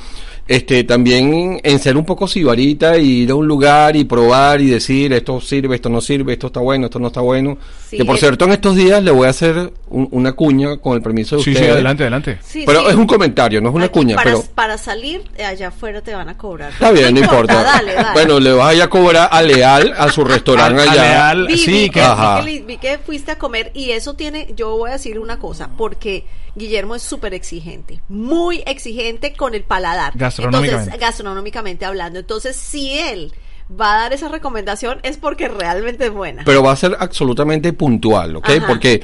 este 0.47 0.85
también 0.85 1.61
en 1.63 1.79
ser 1.79 1.97
un 1.97 2.05
poco 2.05 2.29
sibarita 2.29 2.99
y 2.99 3.23
ir 3.23 3.31
a 3.31 3.35
un 3.35 3.47
lugar 3.47 3.97
y 3.97 4.05
probar 4.05 4.61
y 4.61 4.67
decir 4.67 5.13
esto 5.13 5.41
sirve, 5.41 5.77
esto 5.77 5.89
no 5.89 6.01
sirve, 6.01 6.35
esto 6.35 6.49
está 6.49 6.61
bueno, 6.61 6.87
esto 6.87 6.99
no 6.99 7.07
está 7.07 7.21
bueno. 7.23 7.57
Sí, 7.89 7.97
que 7.97 8.05
por 8.05 8.17
es- 8.17 8.21
cierto 8.21 8.45
en 8.45 8.53
estos 8.53 8.77
días 8.77 9.03
le 9.03 9.11
voy 9.11 9.27
a 9.27 9.31
hacer 9.31 9.73
un- 9.89 10.09
una 10.11 10.33
cuña 10.33 10.77
con 10.77 10.95
el 10.97 11.03
permiso 11.03 11.37
de 11.37 11.43
sí, 11.45 11.55
sí, 11.55 11.65
adelante, 11.65 12.03
adelante. 12.03 12.39
Sí, 12.43 12.65
Pero 12.67 12.81
sí. 12.83 12.87
es 12.91 12.95
un 12.95 13.07
comentario, 13.07 13.61
no 13.61 13.71
es 13.71 13.75
una 13.75 13.85
Aquí, 13.87 13.95
cuña, 14.01 14.17
para, 14.17 14.33
pero 14.33 14.45
para 14.55 14.77
salir 14.79 15.23
allá 15.43 15.69
afuera 15.69 16.03
te 16.03 16.15
van 16.15 16.29
a 16.29 16.37
cobrar. 16.37 16.73
está 16.73 16.91
bien, 16.91 17.15
no 17.15 17.21
importa. 17.21 17.63
Dale, 17.63 17.95
dale. 17.95 18.09
Bueno, 18.13 18.39
le 18.41 18.53
vas 18.53 18.69
a 18.69 18.75
ir 18.75 18.83
a 18.83 18.89
cobrar 18.89 19.29
a 19.33 19.43
Leal 19.43 19.95
a 19.97 20.11
su 20.11 20.25
restaurante 20.25 20.83
A- 20.83 20.85
a 20.85 20.91
allá. 20.93 21.03
Leal, 21.35 21.47
Vi, 21.47 21.57
sí, 21.59 21.71
vi 21.73 21.91
que 21.91 22.01
vi 22.01 22.07
que 22.07 22.43
li- 22.45 22.61
vi 22.67 22.77
que 22.79 22.99
fuiste 22.99 23.31
a 23.33 23.39
comer 23.39 23.71
y 23.75 23.91
eso 23.91 24.15
tiene, 24.15 24.49
yo 24.57 24.77
voy 24.77 24.91
a 24.91 24.95
decir 24.95 25.19
una 25.19 25.39
cosa, 25.39 25.71
porque 25.77 26.25
Guillermo 26.57 26.95
es 26.95 27.03
súper 27.03 27.35
exigente, 27.35 28.01
muy 28.09 28.63
exigente 28.67 29.33
con 29.33 29.55
el 29.57 29.65
paladar. 29.65 30.13
Gastronómicamente. 30.37 30.83
Entonces, 30.85 31.01
gastronómicamente 31.01 31.85
hablando. 31.85 32.19
Entonces, 32.21 32.57
si 32.57 32.99
él 32.99 33.33
va 33.81 33.95
a 33.95 33.99
dar 34.03 34.13
esa 34.13 34.29
recomendación 34.29 34.99
es 35.03 35.17
porque 35.17 35.49
realmente 35.49 36.07
es 36.07 36.13
buena. 36.13 36.43
Pero 36.45 36.63
va 36.63 36.73
a 36.73 36.77
ser 36.77 36.97
absolutamente 36.99 37.73
puntual, 37.73 38.37
¿ok? 38.37 38.49
Ajá. 38.51 38.67
Porque 38.67 39.01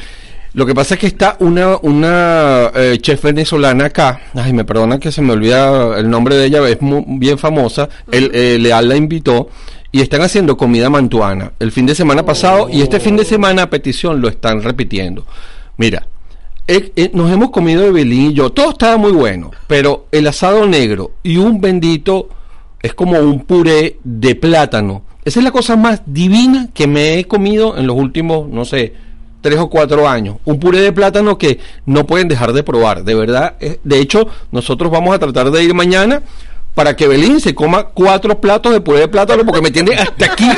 lo 0.53 0.67
que 0.67 0.75
pasa 0.75 0.95
es 0.95 1.01
que 1.01 1.07
está 1.07 1.37
una, 1.41 1.77
una 1.83 2.71
eh, 2.75 2.99
chef 3.01 3.23
venezolana 3.23 3.87
acá. 3.87 4.21
Ay, 4.35 4.53
me 4.53 4.65
perdona 4.65 4.99
que 4.99 5.13
se 5.13 5.23
me 5.23 5.33
olvida 5.33 5.99
el 5.99 6.11
nombre 6.11 6.37
de 6.37 6.47
ella, 6.47 6.69
es 6.69 6.81
mu- 6.83 7.05
bien 7.07 7.39
famosa. 7.39 7.89
El, 8.11 8.31
eh, 8.35 8.59
Leal 8.59 8.89
la 8.89 8.97
invitó. 8.97 9.49
Y 9.93 10.03
están 10.03 10.23
haciendo 10.23 10.57
comida 10.57 10.89
mantuana 10.89 11.51
el 11.59 11.73
fin 11.73 11.85
de 11.85 11.97
semana 11.97 12.25
pasado 12.25 12.69
y 12.71 12.81
este 12.81 13.01
fin 13.01 13.17
de 13.17 13.25
semana 13.25 13.63
a 13.63 13.71
petición 13.71 14.21
lo 14.21 14.29
están 14.29 14.63
repitiendo. 14.63 15.27
Mira, 15.79 16.07
nos 17.13 17.31
hemos 17.31 17.51
comido 17.51 17.85
Evelyn 17.85 18.31
y 18.31 18.35
yo, 18.35 18.51
todo 18.51 18.71
estaba 18.71 18.97
muy 18.97 19.13
bueno, 19.13 19.51
pero 19.67 20.07
el 20.13 20.27
asado 20.27 20.67
negro 20.67 21.13
y 21.23 21.37
un 21.37 21.61
bendito 21.61 22.29
es 22.83 22.95
como 22.95 23.19
un 23.19 23.41
puré 23.41 23.99
de 24.05 24.35
plátano. 24.35 25.03
Esa 25.25 25.41
es 25.41 25.45
la 25.45 25.51
cosa 25.51 25.77
más 25.77 26.03
divina 26.07 26.69
que 26.73 26.87
me 26.87 27.19
he 27.19 27.25
comido 27.27 27.77
en 27.77 27.87
los 27.87 27.97
últimos, 27.97 28.49
no 28.49 28.65
sé, 28.65 28.95
tres 29.41 29.59
o 29.59 29.69
cuatro 29.69 30.09
años. 30.09 30.37
Un 30.45 30.59
puré 30.59 30.81
de 30.81 30.93
plátano 30.93 31.37
que 31.39 31.59
no 31.87 32.07
pueden 32.07 32.29
dejar 32.29 32.53
de 32.53 32.63
probar, 32.63 33.05
de 33.05 33.15
verdad. 33.15 33.55
eh, 33.61 33.79
De 33.85 33.99
hecho, 33.99 34.29
nosotros 34.51 34.91
vamos 34.91 35.15
a 35.15 35.19
tratar 35.19 35.51
de 35.51 35.63
ir 35.63 35.75
mañana 35.75 36.23
para 36.75 36.95
que 36.97 37.09
Belín 37.09 37.41
se 37.41 37.55
coma 37.55 37.85
cuatro 37.89 38.41
platos 38.41 38.73
de 38.73 38.81
puré 38.81 39.01
de 39.01 39.09
plátano 39.09 39.45
porque 39.45 39.61
me 39.61 39.71
tiene 39.71 39.95
hasta 39.97 40.27
aquí 40.27 40.49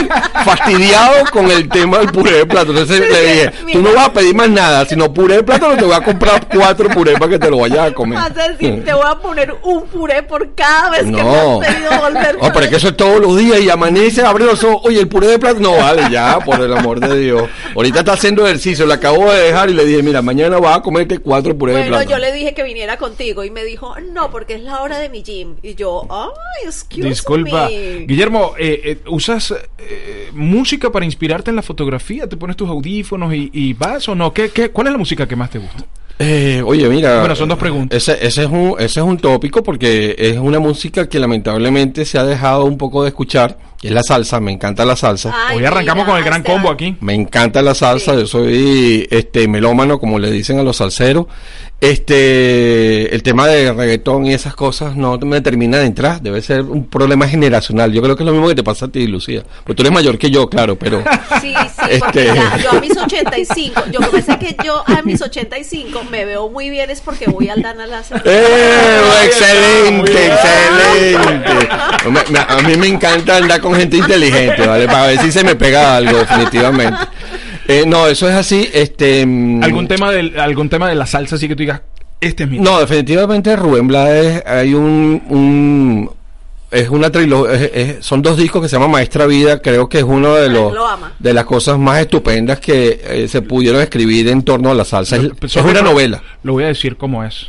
fastidiado 0.45 1.25
con 1.33 1.51
el 1.51 1.69
tema 1.69 1.99
del 1.99 2.13
puré 2.13 2.33
de 2.39 2.47
plátano. 2.47 2.79
Entonces 2.79 3.01
le 3.11 3.33
dije, 3.33 3.53
tú 3.73 3.83
no 3.83 3.93
vas 3.95 4.09
a 4.09 4.13
pedir 4.13 4.35
más 4.35 4.49
nada, 4.51 4.85
sino 4.85 5.13
puré 5.13 5.37
de 5.37 5.43
plátano, 5.43 5.77
te 5.77 5.85
voy 5.85 5.95
a 5.95 6.01
comprar 6.03 6.47
cuatro 6.49 6.89
purés 6.91 7.19
para 7.19 7.31
que 7.31 7.39
te 7.39 7.51
lo 7.51 7.59
vayas 7.59 7.91
a 7.91 7.93
comer. 7.93 8.19
Vas 8.19 8.37
a 8.37 8.49
decir, 8.49 8.85
te 8.85 8.93
voy 8.93 9.07
a 9.07 9.17
poner 9.17 9.55
un 9.63 9.87
puré 9.87 10.23
por 10.23 10.55
cada 10.55 10.91
vez 10.91 11.05
que 11.05 11.11
me 11.11 11.21
has 11.21 11.59
pedido 11.59 11.91
volver. 12.01 12.39
no, 12.41 12.53
pero 12.53 12.61
es 12.61 12.69
que 12.69 12.77
eso 12.77 12.89
es 12.89 12.97
todos 12.97 13.21
los 13.21 13.37
días 13.37 13.61
y 13.61 13.71
amanece, 13.71 14.23
abre 14.23 14.45
los 14.45 14.63
ojos, 14.65 14.83
oye, 14.85 15.01
el 15.01 15.09
puré 15.09 15.29
de 15.29 15.39
plátano, 15.39 15.71
no 15.71 15.77
vale, 15.77 16.05
ya, 16.11 16.39
por 16.41 16.61
el 16.61 16.73
amor 16.77 17.01
de 17.01 17.19
Dios. 17.19 17.49
Ahorita 17.75 18.01
está 18.01 18.13
haciendo 18.15 18.45
ejercicio, 18.47 18.85
lo 18.87 18.93
acabo 18.95 19.31
de 19.31 19.41
dejar 19.41 19.71
y 19.71 19.75
le 19.75 19.85
dije, 19.85 20.03
mira, 20.03 20.23
mañana 20.23 20.59
vas 20.59 20.79
a 20.79 20.83
comerte 20.83 21.19
cuatro 21.19 21.57
purés 21.57 21.77
de 21.77 21.83
Bueno, 21.83 21.97
plátano. 21.97 22.11
yo 22.11 22.19
le 22.19 22.33
dije 22.33 22.55
que 22.55 22.63
viniera 22.65 22.97
contigo 22.97 23.45
y 23.45 23.51
me 23.51 23.65
dijo, 23.65 23.95
no, 24.13 24.31
porque 24.31 24.55
es 24.55 24.63
la 24.63 24.83
hora 24.83 24.99
de 24.99 25.09
mi 25.09 25.23
gym. 25.23 25.57
Y 25.63 25.75
yo, 25.75 26.02
ay, 26.11 26.67
excuse 26.67 27.09
Disculpa. 27.09 27.69
me. 27.69 28.05
Guillermo, 28.07 28.53
eh, 28.59 28.81
eh, 28.85 28.99
¿usas 29.09 29.53
eh, 29.79 30.29
música 30.33 30.91
para 30.91 31.05
inspirarte 31.05 31.51
en 31.51 31.57
la 31.57 31.63
fotografía? 31.63 32.29
¿Te 32.29 32.37
pones 32.37 32.57
tus 32.57 32.69
audífonos 32.69 33.33
y, 33.35 33.51
y 33.53 33.73
vas 33.75 34.09
o 34.09 34.15
no? 34.15 34.33
¿Qué, 34.33 34.51
qué, 34.51 34.71
cuál 34.71 34.87
es 34.89 34.93
la 34.93 34.99
música 34.99 35.27
que 35.27 35.37
más 35.37 35.51
te 35.51 35.59
gusta? 35.59 35.85
Eh, 36.19 36.63
oye, 36.65 36.89
mira. 36.89 37.21
Bueno, 37.21 37.35
son 37.35 37.49
dos 37.49 37.59
preguntas. 37.59 37.97
Ese, 37.97 38.25
ese, 38.25 38.43
es 38.45 38.49
un, 38.49 38.75
ese 38.79 39.01
es 39.01 39.07
un 39.07 39.17
tópico 39.17 39.63
porque 39.63 40.15
es 40.19 40.37
una 40.39 40.61
música 40.61 41.09
que 41.09 41.19
lamentablemente 41.19 42.05
se 42.05 42.19
ha 42.19 42.25
dejado 42.25 42.65
un 42.65 42.79
poco 42.79 43.03
de 43.03 43.09
escuchar. 43.09 43.59
que 43.81 43.89
Es 43.89 43.95
la 43.95 44.03
salsa, 44.05 44.39
me 44.39 44.53
encanta 44.53 44.85
la 44.85 44.95
salsa. 44.95 45.35
Ay, 45.49 45.57
Hoy 45.57 45.65
arrancamos 45.65 46.05
mira, 46.05 46.07
con 46.13 46.19
el 46.19 46.25
gran 46.25 46.43
combo 46.45 46.71
aquí. 46.71 46.97
Me 47.01 47.15
encanta 47.15 47.61
la 47.63 47.75
salsa, 47.75 48.13
Sí. 48.13 48.21
yo 48.21 48.27
soy 48.27 49.09
este 49.11 49.49
melómano, 49.49 49.99
como 49.99 50.19
le 50.21 50.31
dicen 50.31 50.59
a 50.61 50.63
los 50.63 50.77
salseros. 50.77 51.27
Este, 51.83 53.13
el 53.13 53.25
tema 53.25 53.49
de 53.49 53.73
reggaetón 53.73 54.25
y 54.25 54.33
esas 54.33 54.55
cosas 54.55 54.95
no 54.95 55.19
me 55.19 55.41
termina 55.41 55.79
de 55.79 55.87
entrar, 55.87 56.23
debe 56.23 56.41
ser 56.41 56.63
un 56.63 56.87
problema 56.87 57.27
generacional. 57.27 57.93
Yo 57.93 58.01
creo 58.01 58.15
que 58.15 58.23
es 58.23 58.27
lo 58.27 58.31
mismo 58.31 58.47
que 58.47 58.55
te 58.55 58.63
pasa 58.63 58.87
a 58.87 58.89
ti, 58.89 59.09
Lucía. 59.09 59.43
Porque 59.65 59.75
tú 59.75 59.83
eres 59.83 59.93
mayor 59.93 60.17
que 60.17 60.31
yo, 60.31 60.49
claro, 60.49 60.77
pero 60.77 61.03
Sí, 61.41 61.53
sí, 61.53 61.83
Este- 61.91 62.27
ya, 62.27 62.57
yo 62.63 62.71
a 62.71 62.81
mis 62.81 62.97
85, 62.97 63.83
yo 63.91 63.99
pensé 64.13 64.39
que 64.39 64.57
yo 64.65 64.85
a 64.87 65.03
mis 65.03 65.21
85 65.21 66.05
me 66.09 66.25
veo 66.25 66.49
muy 66.49 66.71
bien 66.71 66.89
es 66.89 67.01
porque 67.01 67.27
voy 67.27 67.49
al 67.49 67.61
Dana 67.61 67.85
Láser. 67.87 68.23
¡Eh! 68.25 69.01
¡Excelente! 69.25 70.27
¡Excelente! 70.29 71.69
A 72.49 72.63
mí 72.63 72.77
me 72.77 72.87
encanta 72.87 73.39
andar 73.39 73.61
con 73.61 73.75
gente 73.75 73.97
inteligente, 73.97 74.65
¿vale? 74.69 74.87
Para 74.87 75.09
ver 75.09 75.19
si 75.21 75.33
se 75.33 75.43
me 75.43 75.57
pega 75.57 75.97
algo, 75.97 76.17
definitivamente. 76.17 76.97
Eh, 77.69 77.85
no, 77.87 78.07
eso 78.09 78.29
es 78.29 78.35
así. 78.35 78.69
Este, 78.73 79.25
mm, 79.27 79.63
¿Algún 79.63 79.89
tema, 79.89 80.11
del, 80.11 80.39
¿Algún 80.39 80.69
tema 80.69 80.89
de 80.89 80.95
la 80.95 81.07
salsa 81.07 81.37
así 81.37 81.49
que 81.49 81.55
tú 81.55 81.61
digas, 81.61 81.83
este 82.21 82.45
es 82.45 82.51
mi 82.51 82.59
No, 82.59 82.81
definitivamente 82.81 83.55
Rubén 83.57 83.87
Blades 83.89 84.43
hay 84.47 84.75
un, 84.75 85.23
un 85.29 86.11
es 86.71 86.89
una 86.89 87.11
trilogía, 87.11 87.97
son 88.01 88.23
dos 88.23 88.37
discos 88.39 88.63
que 88.63 88.69
se 88.69 88.77
llama 88.77 88.89
Maestra 88.89 89.27
Vida, 89.27 89.61
creo 89.61 89.89
que 89.91 89.99
es 89.99 90.05
uno 90.05 90.35
de 90.37 90.49
los 90.49 90.73
lo 90.73 90.87
de 91.19 91.35
las 91.35 91.45
cosas 91.45 91.79
más 91.79 92.01
estupendas 92.01 92.61
que 92.61 93.01
eh, 93.05 93.29
se 93.29 93.43
pudieron 93.43 93.83
escribir 93.83 94.29
en 94.29 94.43
torno 94.43 94.71
a 94.71 94.75
la 94.75 94.85
salsa. 94.87 95.17
Es, 95.17 95.25
es 95.41 95.53
Sobre- 95.53 95.73
una 95.73 95.83
novela. 95.83 96.23
Lo 96.43 96.55
voy 96.55 96.65
a 96.65 96.69
decir 96.69 96.97
como 96.97 97.23
es. 97.25 97.49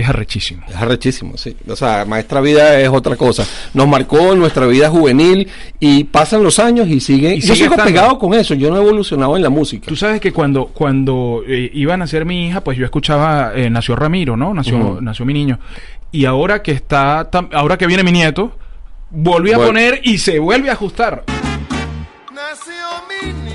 Es 0.00 0.08
arrechísimo. 0.08 0.62
Es 0.68 0.76
arrechísimo, 0.76 1.36
sí. 1.36 1.54
O 1.68 1.76
sea, 1.76 2.04
Maestra 2.06 2.40
Vida 2.40 2.80
es 2.80 2.88
otra 2.88 3.16
cosa. 3.16 3.46
Nos 3.74 3.86
marcó 3.86 4.34
nuestra 4.34 4.66
vida 4.66 4.88
juvenil 4.88 5.48
y 5.78 6.04
pasan 6.04 6.42
los 6.42 6.58
años 6.58 6.88
y 6.88 7.00
sigue. 7.00 7.34
Y 7.34 7.40
yo 7.40 7.54
sigo 7.54 7.72
estando. 7.74 7.84
pegado 7.92 8.18
con 8.18 8.32
eso. 8.34 8.54
Yo 8.54 8.70
no 8.70 8.78
he 8.78 8.80
evolucionado 8.80 9.36
en 9.36 9.42
la 9.42 9.50
música. 9.50 9.86
Tú 9.86 9.96
sabes 9.96 10.20
que 10.20 10.32
cuando, 10.32 10.66
cuando 10.66 11.42
eh, 11.46 11.70
iba 11.74 11.94
a 11.94 11.96
nacer 11.98 12.24
mi 12.24 12.46
hija, 12.48 12.62
pues 12.64 12.78
yo 12.78 12.84
escuchaba, 12.86 13.52
eh, 13.54 13.68
nació 13.68 13.94
Ramiro, 13.96 14.36
¿no? 14.36 14.54
Nació, 14.54 14.98
nació 15.02 15.24
mi 15.26 15.34
niño. 15.34 15.58
Y 16.12 16.24
ahora 16.24 16.62
que 16.62 16.72
está, 16.72 17.30
tam- 17.30 17.50
ahora 17.52 17.76
que 17.76 17.86
viene 17.86 18.02
mi 18.02 18.12
nieto, 18.12 18.56
volví 19.10 19.52
a 19.52 19.56
Bueno. 19.56 19.72
poner 19.72 20.00
y 20.04 20.18
se 20.18 20.38
vuelve 20.38 20.70
a 20.70 20.72
ajustar. 20.72 21.24
Nació 22.32 22.72
mi 23.08 23.32
niño, 23.32 23.49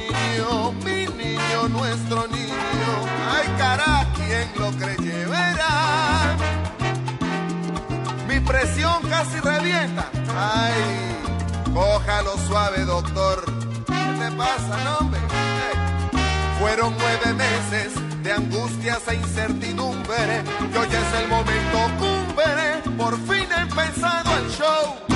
casi 9.25 9.39
revienta. 9.39 10.09
Ay, 10.35 11.73
cójalo 11.73 12.37
suave, 12.47 12.85
doctor. 12.85 13.45
¿Qué 13.85 14.19
te 14.19 14.31
pasa, 14.35 14.77
no, 14.83 14.97
hombre? 14.99 15.19
Eh. 15.19 16.59
Fueron 16.59 16.95
nueve 16.97 17.33
meses 17.33 17.93
de 18.23 18.31
angustias 18.31 19.07
e 19.07 19.15
incertidumbre. 19.15 20.43
Y 20.73 20.77
hoy 20.77 20.87
es 20.87 21.21
el 21.21 21.27
momento 21.27 21.77
cumbre. 21.99 22.95
Por 22.97 23.17
fin 23.27 23.51
ha 23.51 23.61
empezado 23.61 24.37
el 24.37 24.49
show. 24.51 25.14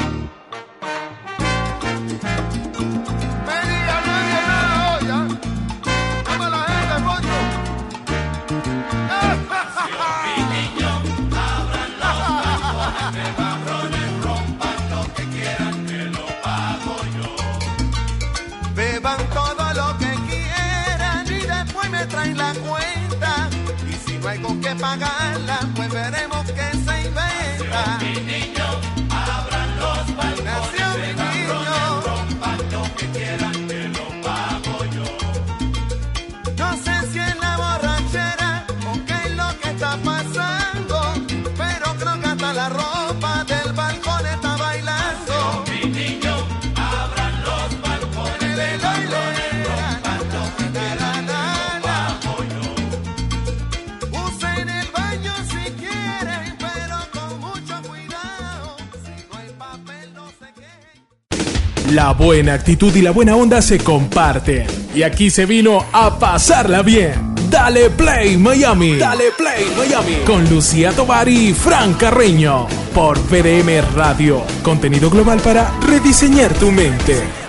La 62.00 62.14
buena 62.14 62.54
actitud 62.54 62.96
y 62.96 63.02
la 63.02 63.12
buena 63.12 63.36
onda 63.36 63.62
se 63.62 63.78
comparten. 63.78 64.66
Y 64.96 65.04
aquí 65.04 65.30
se 65.30 65.46
vino 65.46 65.86
a 65.92 66.18
pasarla 66.18 66.82
bien. 66.82 67.36
Dale 67.50 67.90
Play 67.90 68.38
Miami. 68.38 68.96
Dale 68.96 69.34
Play 69.38 69.66
Miami. 69.78 70.16
Con 70.26 70.50
Lucía 70.50 70.94
Tobar 70.94 71.28
y 71.28 71.54
Fran 71.54 71.96
Carreño. 71.96 72.68
Por 72.96 73.20
PDM 73.20 73.82
Radio. 73.98 74.42
Contenido 74.64 75.10
global 75.10 75.42
para 75.42 75.78
rediseñar 75.82 76.54
tu 76.54 76.72
mente. 76.72 77.49